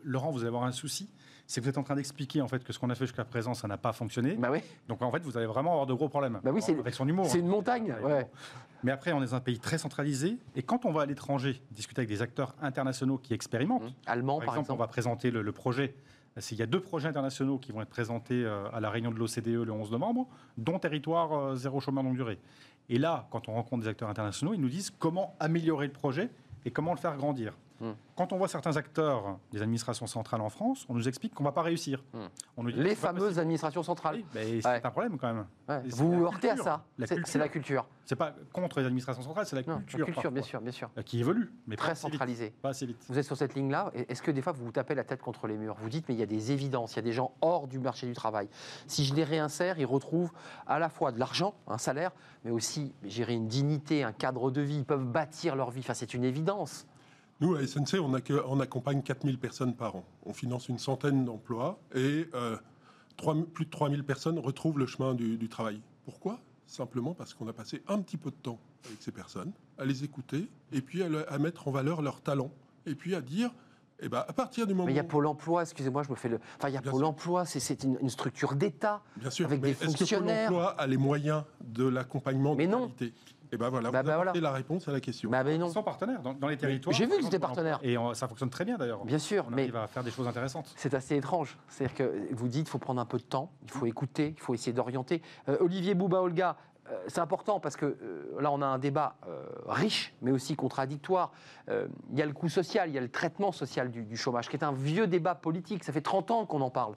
[0.04, 1.08] Laurent, vous allez avoir un souci,
[1.46, 3.24] c'est que vous êtes en train d'expliquer en fait que ce qu'on a fait jusqu'à
[3.24, 4.34] présent, ça n'a pas fonctionné.
[4.36, 6.40] Bah oui, Donc en fait, vous allez vraiment avoir de gros problèmes.
[6.44, 7.28] Bah oui, c'est- avec son humour.
[7.28, 7.42] c'est hein.
[7.42, 7.96] une montagne.
[8.04, 8.28] Ouais.
[8.84, 11.62] Mais après, on est dans un pays très centralisé, et quand on va à l'étranger
[11.72, 13.94] discuter avec des acteurs internationaux qui expérimentent.
[14.08, 15.94] Allemand Par par exemple, on va présenter le, le projet.
[16.52, 19.18] Il y a deux projets internationaux qui vont être présentés euh, à la réunion de
[19.18, 20.28] l'OCDE le 11 novembre,
[20.58, 22.40] dont territoire euh, zéro chômeur longue durée.
[22.90, 26.30] Et là, quand on rencontre des acteurs internationaux, ils nous disent comment améliorer le projet
[26.66, 27.54] et comment le faire grandir.
[27.82, 27.92] Hmm.
[28.18, 31.48] Quand on voit certains acteurs des administrations centrales en France, on nous explique qu'on ne
[31.48, 32.04] va pas réussir.
[32.14, 32.26] Hmm.
[32.58, 34.18] On nous dit, Les fameuses administrations centrales.
[34.36, 34.82] Oui, c'est Ouais.
[34.84, 35.46] un problème quand même.
[35.70, 35.82] Ouais.
[35.88, 36.84] Vous heurtez à ça.
[37.26, 37.88] C'est la culture.
[38.06, 40.00] C'est pas contre les administrations centrales, c'est la Non, culture.
[40.00, 40.90] la culture, parfois, bien sûr, bien sûr.
[40.98, 42.12] euh, Qui évolue, mais pas Très assez vite.
[42.14, 42.50] centralisée.
[42.62, 42.98] Pas assez vite.
[43.08, 43.92] Vous êtes sur cette ligne-là.
[43.94, 45.76] Est-ce que des fois vous vous tapez la tête contre les murs?
[45.82, 47.80] Vous dites mais il y a des évidences, il y a des gens hors du
[47.80, 48.50] marché du travail.
[48.88, 50.32] Si je les réinsère, ils retrouvent
[50.68, 52.12] à la fois de l'argent, un salaire,
[52.44, 54.78] mais aussi gérer une dignité, un cadre de vie.
[54.78, 55.82] Ils peuvent bâtir leur vie.
[55.82, 56.88] Enfin, c'est une évidence.
[57.42, 60.04] Nous, à SNC, on, accueille- on accompagne 4000 personnes par an.
[60.26, 62.58] On finance une centaine d'emplois et euh,
[63.54, 65.82] plus de 3000 personnes retrouvent le chemin du, du travail.
[66.06, 66.40] Pourquoi?
[66.68, 70.04] Simplement parce qu'on a passé un petit peu de temps avec ces personnes, à les
[70.04, 72.52] écouter et puis à, le- à mettre en valeur leurs talents.
[72.86, 73.52] Et puis à dire,
[74.02, 76.16] eh ben, à partir du moment Mais il y a Pôle emploi, excusez-moi, je me
[76.16, 76.40] fais le.
[76.58, 77.10] Enfin, il y a Bien Pôle sûr.
[77.10, 79.02] emploi, c'est- une, une structure d'État.
[79.18, 80.50] Bien sûr, avec mais des est-ce que Pôle fonctionnaires.
[80.50, 82.90] emploi a les moyens de l'accompagnement de Mais non.
[82.90, 83.14] qualité
[83.52, 84.34] Et ben voilà, Bah, vous bah, voilà.
[84.40, 85.30] la réponse à la question.
[85.30, 85.68] Bah, mais non.
[85.68, 86.96] Ils sont partenaires dans, dans les territoires.
[86.96, 87.80] J'ai vu qu'ils Par étaient exemple, partenaires.
[87.84, 89.04] Et ça fonctionne très bien d'ailleurs.
[89.06, 90.72] Bien sûr, On mais arrive à faire des choses intéressantes.
[90.76, 91.58] c'est assez étrange.
[91.68, 94.42] C'est-à-dire que vous dites qu'il faut prendre un peu de temps, il faut écouter, il
[94.42, 95.22] faut essayer d'orienter.
[95.48, 96.58] Euh, Olivier Bouba-Olga,
[96.92, 100.56] euh, c'est important parce que euh, là, on a un débat euh, riche, mais aussi
[100.56, 101.32] contradictoire.
[101.70, 104.18] Euh, Il y a le coût social, il y a le traitement social du, du
[104.18, 105.84] chômage, qui est un vieux débat politique.
[105.84, 106.96] Ça fait 30 ans qu'on en parle.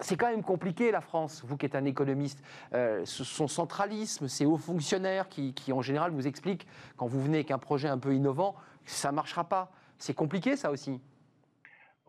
[0.00, 2.42] C'est quand même compliqué, la France, vous qui êtes un économiste.
[2.72, 6.66] Euh, son centralisme, ces hauts fonctionnaires qui, en général, vous expliquent,
[6.96, 9.72] quand vous venez avec un projet un peu innovant, ça ne marchera pas.
[9.98, 11.00] C'est compliqué, ça aussi.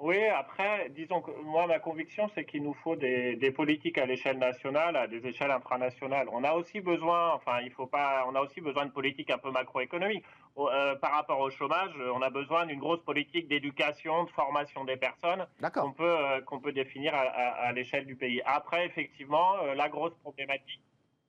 [0.01, 4.39] Oui, après, disons que moi, ma conviction, c'est qu'il nous faut des, politiques à l'échelle
[4.39, 6.27] nationale, à des échelles infranationales.
[6.31, 9.37] On a aussi besoin, enfin, il faut pas, on a aussi besoin de politiques un
[9.37, 10.25] peu macroéconomiques.
[10.57, 14.83] Euh, par rapport au chômage, euh, on a besoin d'une grosse politique d'éducation, de formation
[14.83, 15.47] des personnes
[15.81, 18.41] qu'on peut, euh, qu'on peut définir à, à- à l'échelle du pays.
[18.45, 20.81] Après, effectivement, euh, la grosse problématique,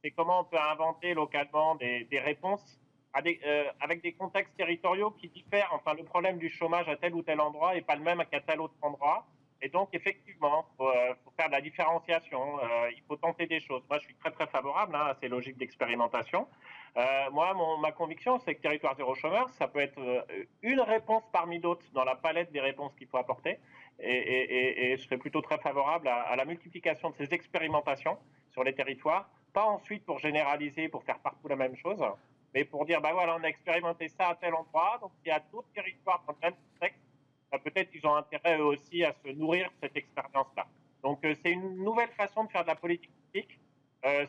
[0.03, 2.81] c'est comment on peut inventer localement des, des réponses
[3.15, 3.39] à des,
[3.81, 5.69] avec des contextes territoriaux qui diffèrent.
[5.73, 8.41] Enfin, le problème du chômage à tel ou tel endroit n'est pas le même qu'à
[8.41, 9.27] tel autre endroit.
[9.61, 10.93] Et donc, effectivement, il faut,
[11.25, 12.59] faut faire de la différenciation.
[12.91, 13.83] il faut tenter des choses.
[13.89, 16.49] Moi, je suis très, très favorable hein, à ces logiques d'expérimentation.
[16.97, 20.23] Euh, moi, mon- ma conviction, c'est que Territoire Zéro Chômeur, ça peut être euh,
[20.63, 23.59] une réponse parmi d'autres dans la palette des réponses qu'il faut apporter.
[23.99, 28.19] Et, je serais plutôt très favorable à, la multiplication de ces expérimentations
[28.51, 29.31] sur les territoires.
[29.53, 32.03] Pas ensuite pour généraliser, pour faire partout la même chose,
[32.55, 35.31] mais pour dire, bah voilà, on a expérimenté ça à tel endroit, donc il y
[35.31, 37.01] a d'autres territoires dans le même contexte,
[37.51, 40.67] bah, peut-être qu'ils ont intérêt eux aussi à se nourrir de cette expérience-là.
[41.03, 43.11] Donc euh, c'est une nouvelle façon de faire de la politique.
[43.35, 43.41] Euh,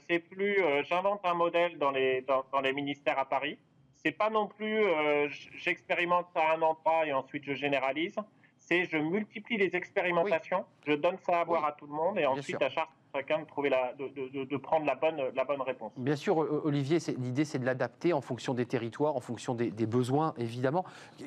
[0.07, 3.57] c'est plus euh, j'invente un modèle dans les, dans, dans les ministères à Paris.
[3.95, 8.15] C'est pas non plus euh, j'expérimente ça un emploi et ensuite je généralise.
[8.59, 11.67] C'est je multiplie les expérimentations, je donne ça à voir Oui.
[11.69, 14.45] à tout le monde et ensuite à chaque- chacun de trouver la, de, de- de-
[14.45, 15.91] de prendre la bonne, la bonne réponse.
[15.97, 19.85] Bien sûr, Olivier, l'idée c'est de l'adapter en fonction des territoires, en fonction des, des
[19.85, 20.83] besoins, évidemment.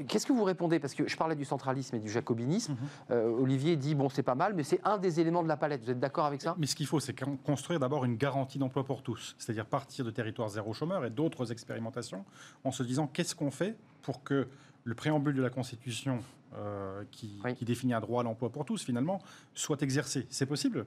[0.09, 0.80] Qu'est-ce que vous répondez?
[0.80, 2.72] Parce que je parlais du centralisme et du jacobinisme.
[2.72, 2.78] Mhm.
[3.12, 5.82] Euh, Olivier dit, bon, c'est pas mal, mais c'est un des éléments de la palette.
[5.84, 6.57] Vous êtes d'accord avec ça?
[6.59, 10.05] Mais ce qu'il faut, c'est con- construire d'abord une garantie d'emploi pour tous, c'est-à-dire partir
[10.05, 12.24] de territoire zéro chômeur et d'autres expérimentations
[12.64, 14.49] en se disant qu'est-ce qu'on fait pour que
[14.84, 16.18] le préambule de la Constitution
[16.57, 17.55] euh, qui, Oui.
[17.55, 19.20] qui définit un droit à l'emploi pour tous, finalement,
[19.55, 20.26] soit exercé?
[20.30, 20.87] C'est possible,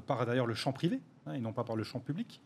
[0.00, 2.40] par d'ailleurs le champ privé, hein, et non pas par le champ public.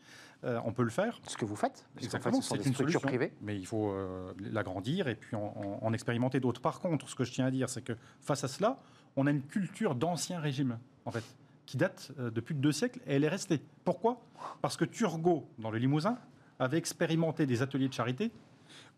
[0.45, 1.21] Euh, on peut le faire.
[1.29, 3.33] Ce que vous faites Parce Exactement, c'est une structures solution, privées.
[3.43, 6.61] Mais il faut euh, l'agrandir et puis en, en- en expérimenter d'autres.
[6.61, 8.79] Par contre, ce que je tiens à dire, c'est que face à cela,
[9.15, 11.23] on a une culture d'ancien régime, en fait,
[11.67, 13.61] qui date euh, de plus de deux siècles et elle est restée.
[13.85, 14.21] Pourquoi?
[14.63, 16.19] Parce que Turgot, dans le Limousin,
[16.59, 18.33] avait expérimenté des ateliers de charité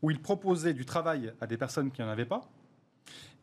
[0.00, 2.48] où il proposait du travail à des personnes qui n'en avaient pas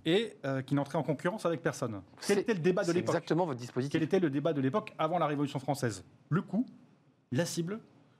[0.05, 2.01] et euh, qui n'entraient en concurrence avec personne.
[2.25, 3.91] Quel était le débat de l'époque exactement votre dispositif.
[3.91, 6.03] quel était le débat de l'époque avant la Révolution française?
[6.29, 6.65] Le coût,
[7.31, 7.79] la cible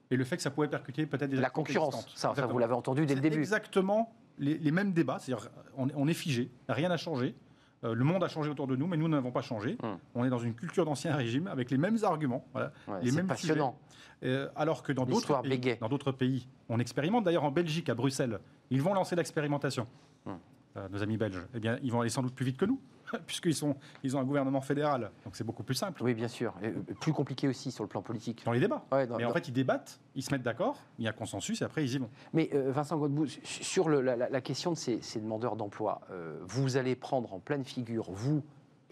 [0.10, 2.74] et le fait que ça pouvait percuter peut-être des La concurrence, ça, ça, vous l'avez
[2.74, 3.40] entendu dès le début.
[3.40, 7.36] Exactement les, les mêmes débats, c'est-à-dire on, on est figé, rien n'a changé.
[7.84, 9.76] Euh, le monde a changé autour de nous, mais nous n'avons pas changé.
[9.82, 9.98] Hum.
[10.14, 13.16] On est dans une culture d'ancien régime avec les mêmes arguments, voilà, Ouais, les c'est
[13.16, 13.76] mêmes passionnant.
[14.22, 14.34] sujets.
[14.34, 17.24] Euh, alors que dans d'autres pays, dans d'autres pays, on expérimente.
[17.24, 19.88] D'ailleurs, en Belgique, à Bruxelles, ils vont lancer l'expérimentation.
[20.28, 20.38] Hum.
[20.78, 22.80] Euh, nos amis belges, eh bien, ils vont aller sans doute plus vite que nous,
[23.28, 25.12] puisqu'ils sont, ils ont un gouvernement fédéral.
[25.26, 26.02] Donc c'est beaucoup plus simple.
[26.02, 26.54] Oui, bien sûr.
[26.64, 28.44] Et, euh, plus compliqué aussi sur le plan politique.
[28.46, 28.86] Dans les débats.
[28.92, 31.66] Ouais, Mais en fait, ils débattent, ils se mettent d'accord, il y a consensus et
[31.66, 32.10] après ils y vont.
[32.32, 35.58] Mais euh, Vincent Godbout, su- sur le- la, la- la question de ces, ces demandeurs
[35.58, 38.42] d'emploi, euh, vous allez prendre en pleine figure, vous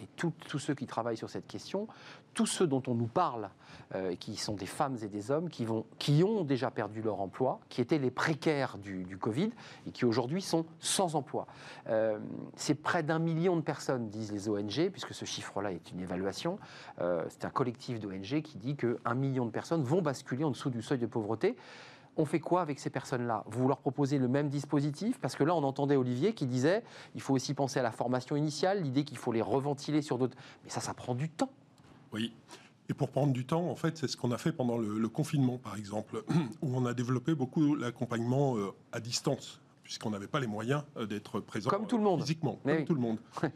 [0.02, 1.88] et tous ceux qui travaillent sur cette question,
[2.34, 3.50] tous ceux dont on nous parle,
[3.96, 5.66] euh, qui sont des femmes et des hommes, qui,
[6.24, 9.50] ont déjà perdu leur emploi, qui étaient les précaires du, Covid
[9.88, 11.48] et qui aujourd'hui sont sans emploi.
[11.88, 12.20] Euh,
[12.56, 16.60] C'est près d'un million de personnes, disent les ONG, puisque ce chiffre-là est une évaluation.
[17.02, 20.70] Euh, C'est un collectif d'ONG qui dit qu'un million de personnes vont basculer en dessous
[20.70, 21.58] du seuil de pauvreté.
[22.20, 23.46] On fait quoi avec ces personnes-là?
[23.48, 25.20] Vous leur proposez le même dispositif?
[25.22, 26.84] Parce que là, on entendait Olivier qui disait
[27.16, 30.36] il faut aussi penser à la formation initiale, l'idée qu'il faut les reventiler sur d'autres.
[30.66, 31.50] Mais ça, ça prend du temps.
[32.12, 32.34] Oui.
[32.90, 35.10] Et pour prendre du temps, en fait, c'est ce qu'on a fait pendant le, le
[35.10, 36.24] confinement, par exemple,
[36.62, 41.06] où on a développé beaucoup l'accompagnement euh, à distance, puisqu'on n'avait pas les moyens euh,
[41.06, 42.20] d'être présent Comme tout le monde.
[42.22, 42.86] physiquement, Mais comme oui.
[42.86, 43.18] tout le monde.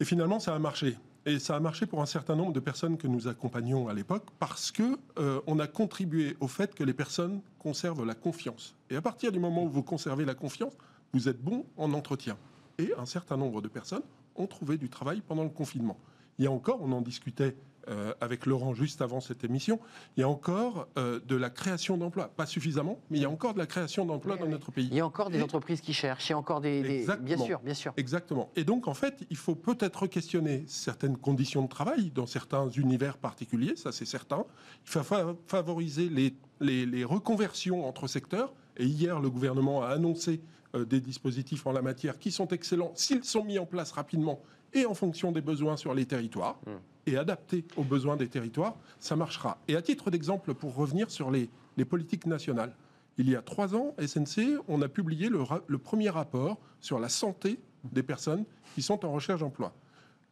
[0.00, 0.96] Et finalement, ça a marché.
[1.26, 4.24] Et ça a marché pour un certain nombre de personnes que nous accompagnions à l'époque,
[4.38, 8.74] parce que euh, on a contribué au fait que les personnes conservent la confiance.
[8.88, 10.72] Et à partir du moment où vous conservez la confiance,
[11.12, 12.38] vous êtes bon en entretien.
[12.78, 14.02] Et un certain nombre de personnes
[14.34, 15.98] ont trouvé du travail pendant le confinement.
[16.38, 17.54] Il y a encore, on en discutait
[17.88, 19.80] euh, avec Laurent juste avant cette émission,
[20.16, 22.28] il y a encore euh, de la création d'emplois.
[22.28, 24.50] Pas suffisamment, mais il y a encore de la création d'emplois Oui, dans oui.
[24.52, 24.88] notre pays.
[24.90, 26.82] Il y a encore des Et- entreprises qui cherchent, il y a encore des.
[26.82, 27.44] des- Bien Exactement.
[27.46, 27.92] sûr, bien sûr.
[27.96, 28.50] Exactement.
[28.56, 33.16] Et donc, en fait, il faut peut-être questionner certaines conditions de travail dans certains univers
[33.16, 34.44] particuliers, ça c'est certain.
[34.84, 38.52] Il faut fa- favoriser les, les- les reconversions entre secteurs.
[38.76, 40.40] Et hier, le gouvernement a annoncé
[40.74, 44.40] euh, des dispositifs en la matière qui sont excellents s'ils sont mis en place rapidement
[44.72, 46.70] et en fonction des besoins sur les territoires Mm.
[47.06, 49.58] Et adaptés aux besoins des territoires, ça marchera.
[49.68, 52.74] Et à titre d'exemple, pour revenir sur les, les politiques nationales,
[53.18, 57.58] il y a trois ans, SNC, on a publié le, premier rapport sur la santé
[57.84, 58.44] des personnes
[58.74, 59.74] qui sont en recherche d'emploi,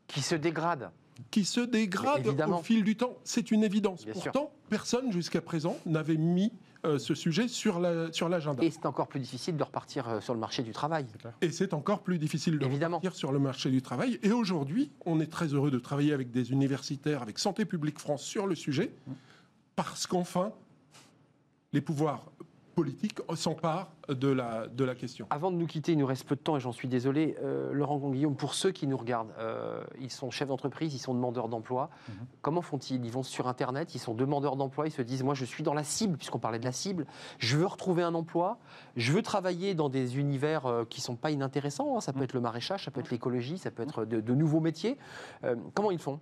[0.07, 0.91] Qui se dégradent.
[1.31, 1.61] qui se
[2.19, 2.61] Évidemment.
[2.61, 3.19] au fil du temps.
[3.25, 4.05] C'est une évidence.
[4.05, 4.23] Bien sûr.
[4.25, 6.53] Pourtant, personne jusqu'à présent n'avait mis
[6.85, 8.63] euh, ce sujet sur la- sur l'agenda.
[8.63, 11.07] Et c'est encore plus difficile de repartir euh, sur le marché du travail.
[11.41, 12.99] Et c'est encore plus difficile de Évidemment.
[12.99, 14.19] repartir sur le marché du travail.
[14.23, 18.23] Et aujourd'hui, on est très heureux de travailler avec des universitaires, avec Santé publique France
[18.23, 18.93] sur le sujet,
[19.77, 20.53] parce qu'enfin,
[21.73, 22.25] les pouvoirs
[22.79, 25.27] politiques s'emparent de la, de la question.
[25.31, 27.37] Avant de nous quitter, il nous reste peu de temps et j'en suis désolé.
[27.43, 31.13] Euh, Laurent Guillaume, pour ceux qui nous regardent, euh, ils sont chefs d'entreprise, ils sont
[31.13, 31.91] demandeurs d'emploi.
[32.09, 32.15] Mhm.
[32.41, 33.05] Comment font-ils?
[33.05, 35.75] Ils vont sur Internet, ils sont demandeurs d'emploi, ils se disent Moi, je suis dans
[35.75, 37.05] la cible, puisqu'on parlait de la cible.
[37.39, 38.59] Je veux retrouver un emploi,
[38.97, 41.97] je veux travailler dans des univers euh, qui ne sont pas inintéressants.
[41.97, 42.01] hein.
[42.01, 44.61] Ça peut être le maraîchage, ça peut être l'écologie, ça peut être de, de nouveaux
[44.61, 44.99] métiers.
[45.43, 46.21] Euh, comment ils font?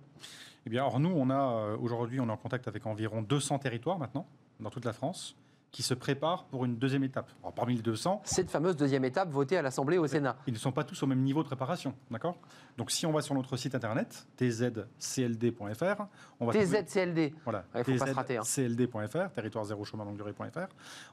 [0.65, 3.99] Eh bien, alors nous, on a aujourd'hui, on est en contact avec environ 200 territoires
[3.99, 4.25] maintenant,
[4.59, 5.35] dans toute la France,
[5.77, 7.29] qui se préparent pour une deuxième étape.
[7.43, 10.35] Alors, parmi les 200, Cette fameuse deuxième étape votée à l'Assemblée et au Sénat.
[10.47, 12.35] ils ne sont pas tous au même niveau de préparation, d'accord?
[12.79, 16.05] Donc si on va sur notre site internet tzcld.fr,
[16.39, 17.33] on va trouver- TZCLD.
[17.43, 18.41] voilà, Ouais, faut pas se rater, hein.
[18.43, 20.67] tzcld.fr, territoire zéro chômeur longue durée.fr.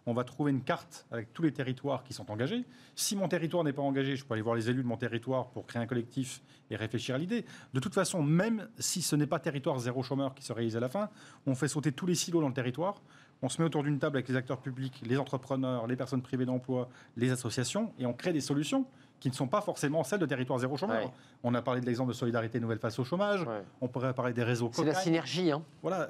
[0.07, 2.65] On va trouver une carte avec tous les territoires qui sont engagés.
[2.95, 5.49] Si mon territoire n'est pas engagé, je peux aller voir les élus de mon territoire
[5.51, 6.41] pour créer un collectif
[6.71, 7.45] et réfléchir à l'idée.
[7.75, 10.81] De toute façon, même si ce n'est pas territoire zéro chômeur qui se réalise à
[10.81, 11.11] la fin,
[11.47, 13.03] on fait sauter tous les silos dans le territoire.
[13.45, 16.47] On se met autour d'une table avec les acteurs publics, les entrepreneurs, les personnes privées
[16.47, 16.89] d'emploi,
[17.19, 18.87] les associations, et on crée des solutions
[19.21, 21.05] qui ne sont pas forcément celles de territoire zéro chômeur.
[21.05, 21.11] Ouais.
[21.43, 23.43] On a parlé de l'exemple de solidarité nouvelle face au chômage.
[23.43, 23.63] Ouais.
[23.83, 24.71] On pourrait parler des réseaux.
[24.73, 25.53] C'est la synergie.
[25.53, 25.63] Hein.
[25.83, 26.09] Voilà.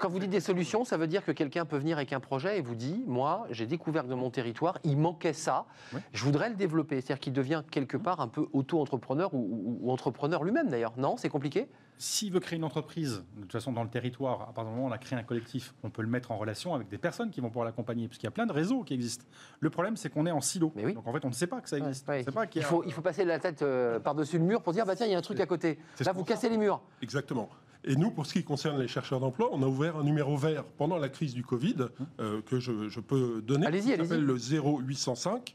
[0.00, 2.56] Quand vous dites des solutions, ça veut dire que quelqu'un peut venir avec un projet
[2.58, 5.66] et vous dit Moi, j'ai découvert que dans mon territoire, il manquait ça,
[6.12, 7.00] je voudrais le développer.
[7.00, 10.92] C'est-à-dire qu'il devient quelque part un peu auto-entrepreneur ou, ou- ou entrepreneur lui-même d'ailleurs.
[10.96, 11.68] Non C'est compliqué?
[11.98, 14.84] S'il veut créer une entreprise, de toute façon, dans le territoire, à partir du moment
[14.84, 17.30] où on a créé un collectif, on peut le mettre en relation avec des personnes
[17.30, 19.24] qui vont pouvoir l'accompagner, parce qu'il y a plein de réseaux qui existent.
[19.60, 20.72] Le problème, c'est qu'on est en silo.
[20.76, 20.94] Mais oui.
[20.94, 22.06] Donc en fait, on ne sait pas que ça existe.
[22.08, 22.20] Ouais.
[22.20, 24.44] On sait pas qu'il il, a- faut, il faut passer la tête euh, par-dessus le
[24.44, 25.78] mur pour dire bah, Tiens, il y a un truc à côté.
[26.04, 26.82] Là, vous cassez les murs.
[27.00, 27.48] Exactement.
[27.84, 30.64] Et nous, pour ce qui concerne les chercheurs d'emploi, on a ouvert un numéro vert
[30.64, 31.76] pendant la crise du Covid
[32.20, 33.66] euh, que je, je peux donner.
[33.66, 34.08] Allez-y, allez-y.
[34.08, 35.54] s'appelle le 0805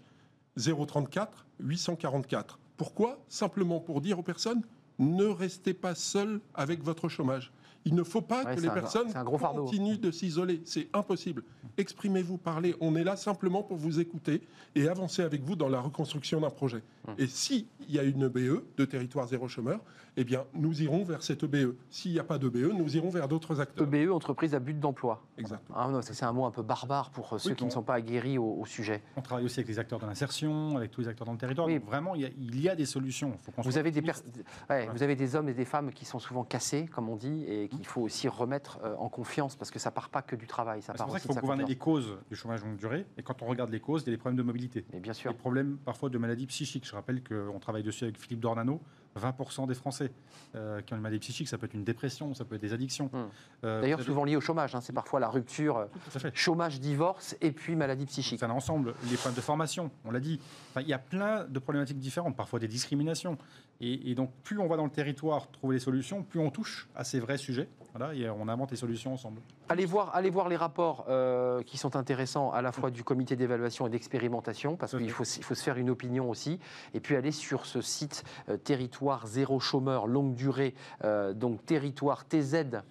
[0.57, 2.59] 034 844.
[2.77, 3.19] Pourquoi?
[3.27, 4.61] Simplement pour dire aux personnes
[5.01, 7.51] ne restez pas seuls avec votre chômage.
[7.85, 10.61] Il ne faut pas Ouais, que les un- personnes continuent de s'isoler.
[10.65, 11.43] C'est impossible.
[11.77, 12.75] Exprimez-vous, parlez.
[12.79, 14.41] On est là simplement pour vous écouter
[14.75, 16.83] et avancer avec vous dans la reconstruction d'un projet.
[17.07, 17.15] Hum.
[17.17, 19.79] Et s'il y a une BE de territoire zéro chômeur,
[20.17, 21.75] eh bien, nous irons vers cette BE.
[21.89, 23.87] S'il n'y a pas de BE, nous irons vers d'autres acteurs.
[23.91, 25.23] EBE, entreprise à but d'emploi.
[25.37, 25.77] Exactement.
[25.79, 27.81] Ah, non, c'est c'est un mot un peu barbare pour ceux Oui, qui ne sont
[27.81, 29.01] pas aguerris au, au sujet.
[29.15, 31.65] On travaille aussi avec les acteurs de l'insertion, avec tous les acteurs dans le territoire.
[31.67, 31.75] Oui.
[31.79, 33.31] Donc vraiment, il y, a, il y a des solutions.
[33.41, 34.25] Faut qu'on Vous soit avez, des optimiste.
[34.67, 37.15] per- ouais, vous avez des hommes et des femmes qui sont souvent cassés, comme on
[37.15, 40.35] dit, et qu'il faut aussi remettre euh, en confiance, parce que ça part pas que
[40.35, 43.05] du travail, ça C'est pour ça qu'il faut gouverner les causes du chômage longue durée.
[43.17, 44.85] Et quand on regarde les causes, il y a des problèmes de mobilité.
[44.93, 45.31] Mais bien sûr.
[45.31, 46.85] Des problèmes parfois de maladies psychiques.
[46.87, 48.81] Je rappelle qu'on travaille dessus avec Philippe Dornano.
[49.19, 50.11] 20% des Français
[50.55, 52.71] euh, qui ont une maladie psychique, ça peut être une dépression, ça peut être des
[52.71, 53.09] addictions.
[53.11, 53.27] Hum.
[53.63, 55.87] Euh, D'ailleurs, avez- souvent lié au chômage, hein, c'est parfois la rupture,
[56.33, 58.39] chômage, divorce et puis maladie psychique.
[58.39, 58.93] C'est un ensemble.
[59.09, 60.39] Les problèmes de formation, on l'a dit.
[60.69, 63.37] Enfin, il y a plein de problématiques différentes, parfois des discriminations.
[63.81, 66.87] Et, et donc, plus on va dans le territoire trouver les solutions, plus on touche
[66.95, 67.67] à ces vrais sujets.
[67.93, 69.41] Voilà, et on invente les solutions ensemble.
[69.67, 73.35] Allez voir, allez voir les rapports euh, qui sont intéressants à la fois du comité
[73.35, 76.59] d'évaluation et d'expérimentation, parce qu'il faut, il faut se faire une opinion aussi.
[76.93, 80.73] Et puis aller sur ce site euh, territoire zéro chômeur longue durée,
[81.03, 82.81] euh, donc territoire TZ,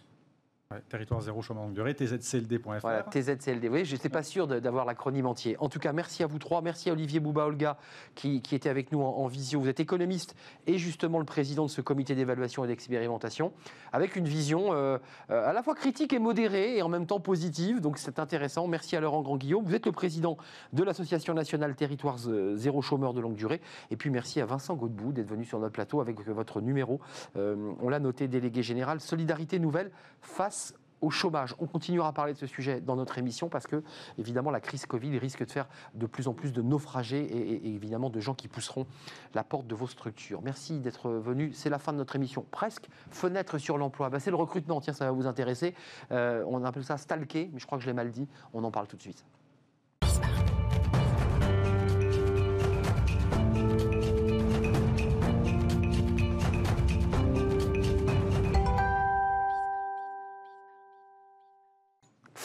[0.89, 2.79] Territoire zéro chômage longue durée, tzcld.fr.
[2.83, 3.69] voilà, TZCLD.
[3.69, 5.57] Oui, je n'étais pas sûr d'avoir l'acronyme entier.
[5.59, 6.63] En tout cas, merci à vous trois.
[6.63, 7.77] Merci à Olivier Bouba Olga
[8.15, 9.61] qui, était avec nous en, visio.
[9.61, 10.37] Vous êtes économiste
[10.69, 13.53] et justement le président de ce comité d'évaluation et d'expérimentation,
[13.93, 14.99] avec une vision euh,
[15.31, 17.81] euh, à la fois critique et modérée et en même temps positive.
[17.81, 18.69] Donc c'est intéressant.
[18.69, 19.65] Merci à Laurent Grand-Guillaume.
[19.65, 20.39] Vous êtes le président
[20.73, 23.61] de l'Association nationale Territoire euh, Zéro Chômeur de longue durée.
[23.91, 27.01] Et puis merci à Vincent Godbout d'être venu sur notre plateau avec votre numéro.
[27.35, 29.91] On l'a noté, délégué général, Solidarité Nouvelle
[30.21, 30.60] face
[31.01, 31.55] au chômage.
[31.59, 33.83] On continuera à parler de ce sujet dans notre émission parce que,
[34.19, 38.11] évidemment, la crise Covid risque de faire de plus en plus de naufragés et, évidemment
[38.11, 38.87] de gens qui pousseront
[39.35, 40.43] la porte de vos structures.
[40.43, 41.53] Merci d'être venu.
[41.55, 42.45] C'est la fin de notre émission.
[42.51, 42.89] Presque.
[43.11, 44.11] Fenêtre sur l'emploi.
[44.11, 44.81] Bah, c'est le recrutement.
[44.81, 45.75] Tiens, ça va vous intéresser.
[46.13, 48.29] Euh, on appelle ça stalker, mais je crois que je l'ai mal dit.
[48.53, 49.25] On en parle tout de suite.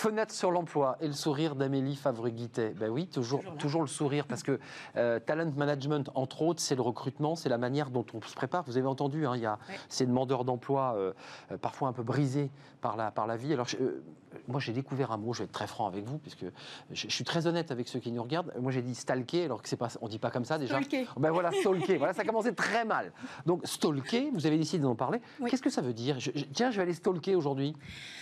[0.05, 2.75] Fenêtre sur l'emploi et le sourire d'Amélie Favre-Guittet.
[2.79, 4.59] Ben oui, toujours, toujours, le sourire parce que
[4.97, 8.63] euh, talent management, entre autres, c'est le recrutement, c'est la manière dont on se prépare.
[8.67, 9.57] Vous avez entendu, hein, il y a
[9.89, 11.13] ces demandeurs d'emploi euh,
[11.51, 12.51] euh, parfois un peu brisés
[12.85, 13.51] par la, par la vie.
[13.53, 14.03] Alors, je- euh,
[14.47, 16.45] moi, j'ai découvert un mot, je vais être très franc avec vous, puisque
[16.91, 18.53] je, je suis très honnête avec ceux qui nous regardent.
[18.59, 20.75] Moi, j'ai dit stalker, alors que c'est pas, on dit pas comme ça déjà.
[20.75, 21.07] Stalker.
[21.17, 21.97] Ben voilà, stalker.
[21.97, 23.11] voilà, ça a commencé très mal.
[23.47, 25.19] Donc, stalker, vous avez décidé d'en parler.
[25.39, 25.49] Oui.
[25.49, 26.19] Qu'est-ce que ça veut dire?
[26.19, 27.73] Je- Tiens, je vais aller stalker aujourd'hui.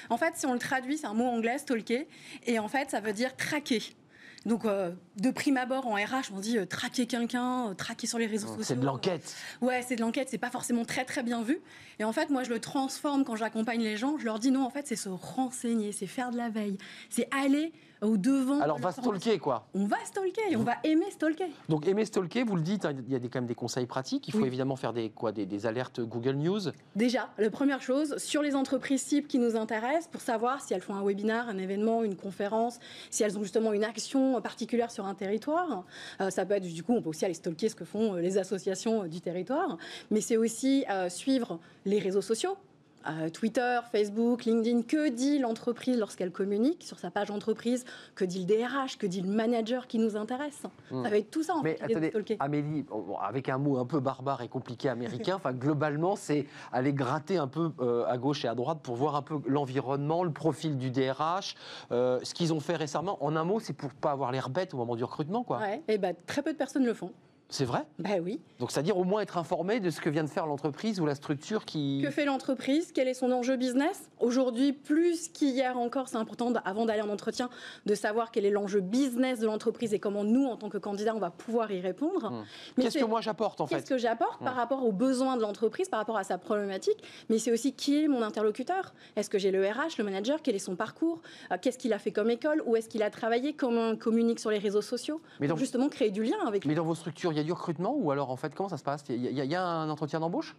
[0.09, 2.07] En fait, si on le traduit, c'est un mot anglais, stalker,
[2.45, 3.81] et en fait, ça veut dire traquer.
[4.45, 8.19] Donc, euh, de prime abord, en RH, on dit euh, traquer quelqu'un, euh, traquer sur
[8.19, 8.63] les réseaux sociaux.
[8.63, 9.35] C'est de l'enquête.
[9.61, 11.59] Ouais, c'est de l'enquête, c'est pas forcément très très bien vu.
[11.99, 14.17] Et en fait, moi, je le transforme quand j'accompagne les gens.
[14.17, 16.77] Je leur dis non, en fait, c'est se renseigner, c'est faire de la veille,
[17.09, 17.71] c'est aller
[18.03, 18.59] au devant.
[18.61, 19.67] Alors, de va stalker, quoi.
[19.73, 21.47] On va stalker, on va aimer stalker.
[21.69, 23.85] Donc aimer stalker, vous le dites, hein, il y a des, quand même des conseils
[23.85, 24.27] pratiques.
[24.27, 24.47] Il faut Oui.
[24.47, 26.59] évidemment faire des, quoi, des, des alertes Google News.
[26.95, 30.81] Déjà, la première chose, sur les entreprises cibles qui nous intéressent, pour savoir si elles
[30.81, 32.79] font un webinaire, un événement, une conférence,
[33.09, 35.85] si elles ont justement une action particulière sur un territoire.
[36.21, 38.19] Euh, ça peut être, du coup, on peut aussi aller stalker ce que font euh,
[38.21, 39.77] les associations euh, du territoire.
[40.11, 42.57] Mais c'est aussi euh, suivre les réseaux sociaux.
[43.07, 47.85] Euh, Twitter, Facebook, LinkedIn, que dit l'entreprise lorsqu'elle communique sur sa page entreprise?
[48.15, 50.63] Que dit le DRH Que dit le manager qui nous intéresse?
[50.91, 51.03] Hmm.
[51.03, 51.95] Ça va être tout ça en Mais fait.
[51.95, 52.37] attendez.
[52.39, 52.85] Amélie,
[53.21, 57.47] avec un mot un peu barbare et compliqué américain, enfin globalement, c'est aller gratter un
[57.47, 60.91] peu euh, à gauche et à droite pour voir un peu l'environnement, le profil du
[60.91, 61.55] DRH,
[61.91, 63.17] euh, ce qu'ils ont fait récemment.
[63.23, 65.59] En un mot, c'est pour pas avoir l'air bête au moment du recrutement, quoi.
[65.59, 67.11] Ouais, et ben très peu de personnes le font.
[67.53, 67.85] C'est vrai?
[67.99, 68.41] Bah oui.
[68.57, 71.13] Donc, c'est-à-dire au moins être informé de ce que vient de faire l'entreprise ou la
[71.13, 72.01] structure qui.
[72.03, 72.91] Que fait l'entreprise?
[72.91, 74.09] Quel est son enjeu business?
[74.19, 77.51] Aujourd'hui, plus qu'hier encore, c'est important, avant d'aller en entretien,
[77.85, 81.13] de savoir quel est l'enjeu business de l'entreprise et comment nous, en tant que candidats,
[81.15, 82.33] on va pouvoir y répondre.
[82.75, 83.89] Mais Qu'est-ce que moi j'apporte en Qu'est-ce fait?
[83.93, 84.57] que j'apporte par Hmm.
[84.57, 87.03] rapport aux besoins de l'entreprise, par rapport à sa problématique?
[87.29, 88.95] Mais c'est aussi qui est mon interlocuteur?
[89.15, 90.39] Est-ce que j'ai le RH, le manager?
[90.41, 91.21] Quel est son parcours?
[91.51, 92.63] Euh, Qu'est-ce qu'il a fait comme école?
[92.65, 93.53] Où est-ce qu'il a travaillé?
[93.53, 95.21] Comment on communique sur les réseaux sociaux?
[95.39, 97.51] Mais donc- justement créer du lien avec Mais dans vos structures, il y a du
[97.51, 99.03] recrutement ou alors en fait, comment ça se passe?
[99.09, 100.55] Il y, a- y y un entretien d'embauche?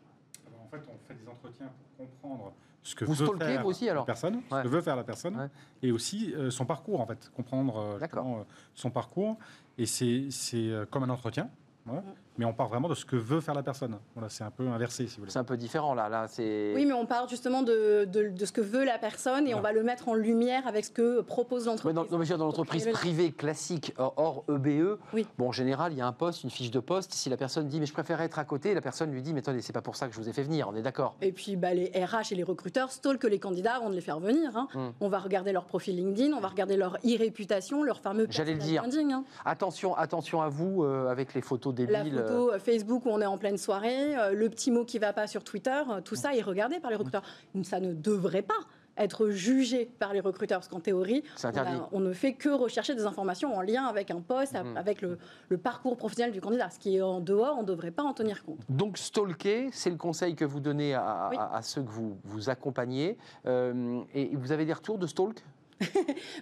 [0.62, 1.66] En fait, on fait des entretiens
[1.97, 4.03] pour comprendre ce que Vous veut faire vous aussi, alors?
[4.03, 5.49] la personne, ce que veut faire la personne, Ouais.
[5.82, 9.39] et aussi euh, son parcours, en fait, comprendre euh, euh, son parcours.
[9.78, 11.49] Et c'est c'est, comme un entretien,
[11.87, 12.03] voilà.
[12.39, 13.99] Mais on part vraiment de ce que veut faire la personne.
[14.14, 15.30] Voilà, c'est un peu inversé, si vous voulez.
[15.32, 16.09] C'est un peu différent là.
[16.09, 16.72] Là, c'est.
[16.74, 19.61] Oui, mais on parle justement de, de- de ce que veut la personne et on
[19.61, 21.95] va le mettre en lumière avec ce que propose l'entreprise.
[22.11, 25.26] non, mais dans l'entreprise privée classique, hors, EBE, Oui.
[25.39, 27.12] bon, en général, il y a un poste, une fiche de poste.
[27.12, 29.41] Si la personne dit, mais je préfère être à côté, la personne lui dit, mais
[29.41, 31.32] attendez, c'est pas pour ça que je vous ai fait venir, on est d'accord Et
[31.32, 34.57] puis bah, les RH et les recruteurs stalkent les candidats avant de les faire venir.
[34.57, 34.68] hein.
[34.74, 34.91] Hmm.
[35.01, 38.59] On va regarder leur profil LinkedIn, on va regarder leur e-réputation, leur fameux J'allais le
[38.59, 38.82] dire.
[38.82, 39.24] branding, hein.
[39.45, 42.24] Attention, attention à vous euh, avec les photos débiles.
[42.27, 45.12] Photo euh, Facebook où on est en pleine soirée, euh, le petit mot qui va
[45.12, 47.22] pas sur Twitter, euh, tout ça est regardé par les recruteurs.
[47.62, 48.55] Ça ne devrait pas
[48.97, 51.77] être jugé par les recruteurs, parce qu'en théorie, on, a- interdit.
[51.91, 54.77] on ne fait que rechercher des informations en lien avec un poste, Mhm.
[54.77, 55.18] avec le,
[55.49, 56.70] le parcours professionnel du candidat.
[56.70, 58.61] Ce qui est en dehors, on ne devrait pas en tenir compte.
[58.68, 61.37] Donc, stalker, c'est le conseil que vous donnez à, Oui.
[61.41, 63.18] à- à ceux que vous, vous accompagnez.
[63.47, 65.43] Euh, et vous avez des retours de stalk?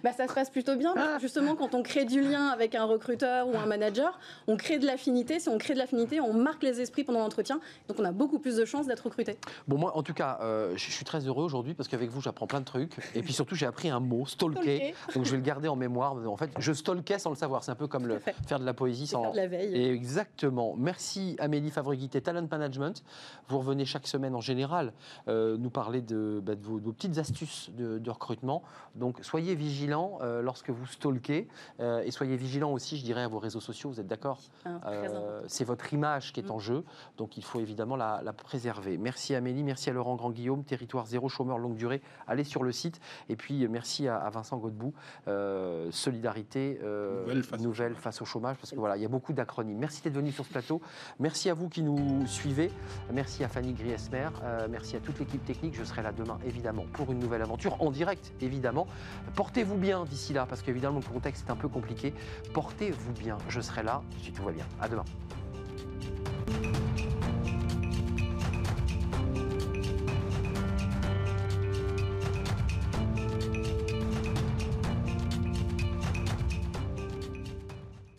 [0.03, 0.93] Bah, ça se passe plutôt bien.
[0.93, 4.57] parce que Justement, quand on crée du lien avec un recruteur ou un manager, on
[4.57, 5.39] crée de l'affinité.
[5.39, 7.59] Si on crée de l'affinité, on marque les esprits pendant l'entretien.
[7.87, 9.37] Donc, on a beaucoup plus de chances d'être recruté.
[9.67, 12.47] Bon, moi, en tout cas, euh, je suis très heureux aujourd'hui parce qu'avec vous, j'apprends
[12.47, 12.97] plein de trucs.
[13.15, 14.93] Et puis surtout, j'ai appris un mot, stalker.
[15.15, 16.15] Donc, je vais le garder en mémoire.
[16.27, 17.63] En fait, je stalkais sans le savoir.
[17.63, 19.21] C'est un peu comme le, faire de la poésie sans.
[19.21, 19.75] faire de la veille.
[19.75, 20.75] Et exactement.
[20.77, 23.03] Merci Amélie Favreguité, Talent Management.
[23.47, 24.93] Vous revenez chaque semaine en général
[25.27, 28.63] euh, nous parler de, bah, de vos, de vos petites astuces de, de recrutement.
[28.95, 31.47] Donc soyez vigilants euh, lorsque vous stalkez
[31.79, 33.89] euh, et soyez vigilants aussi, je dirais, à vos réseaux sociaux.
[33.89, 35.41] Vous êtes d'accord très Euh.
[35.47, 36.61] C'est votre image qui est en Mm.
[36.61, 36.83] jeu,
[37.17, 38.97] donc il faut évidemment la, la préserver.
[38.97, 42.01] Merci Amélie, merci à Laurent Grand-Guillaume, Territoire Zéro Chômeur Longue Durée.
[42.27, 42.99] Allez sur le site.
[43.29, 44.93] Et puis merci à, à Vincent Godbout,
[45.27, 49.05] euh, Solidarité euh, Nouvelle face au nouvelle face au chômage, parce que voilà, il y
[49.05, 49.77] a beaucoup d'acronymes.
[49.77, 50.81] Merci d'être venu sur ce plateau.
[51.19, 52.71] Merci à vous qui nous suivez.
[53.11, 54.29] Merci à Fanny Griesmer.
[54.43, 55.75] Euh, merci à toute l'équipe technique.
[55.75, 58.87] Je serai là demain, évidemment, pour une nouvelle aventure, en direct, évidemment.
[59.35, 62.13] Portez-vous bien d'ici là, parce qu'évidemment, le contexte est un peu compliqué.
[62.53, 63.37] Portez-vous bien.
[63.49, 64.65] Je serai là si tout va bien.
[64.79, 65.05] À demain.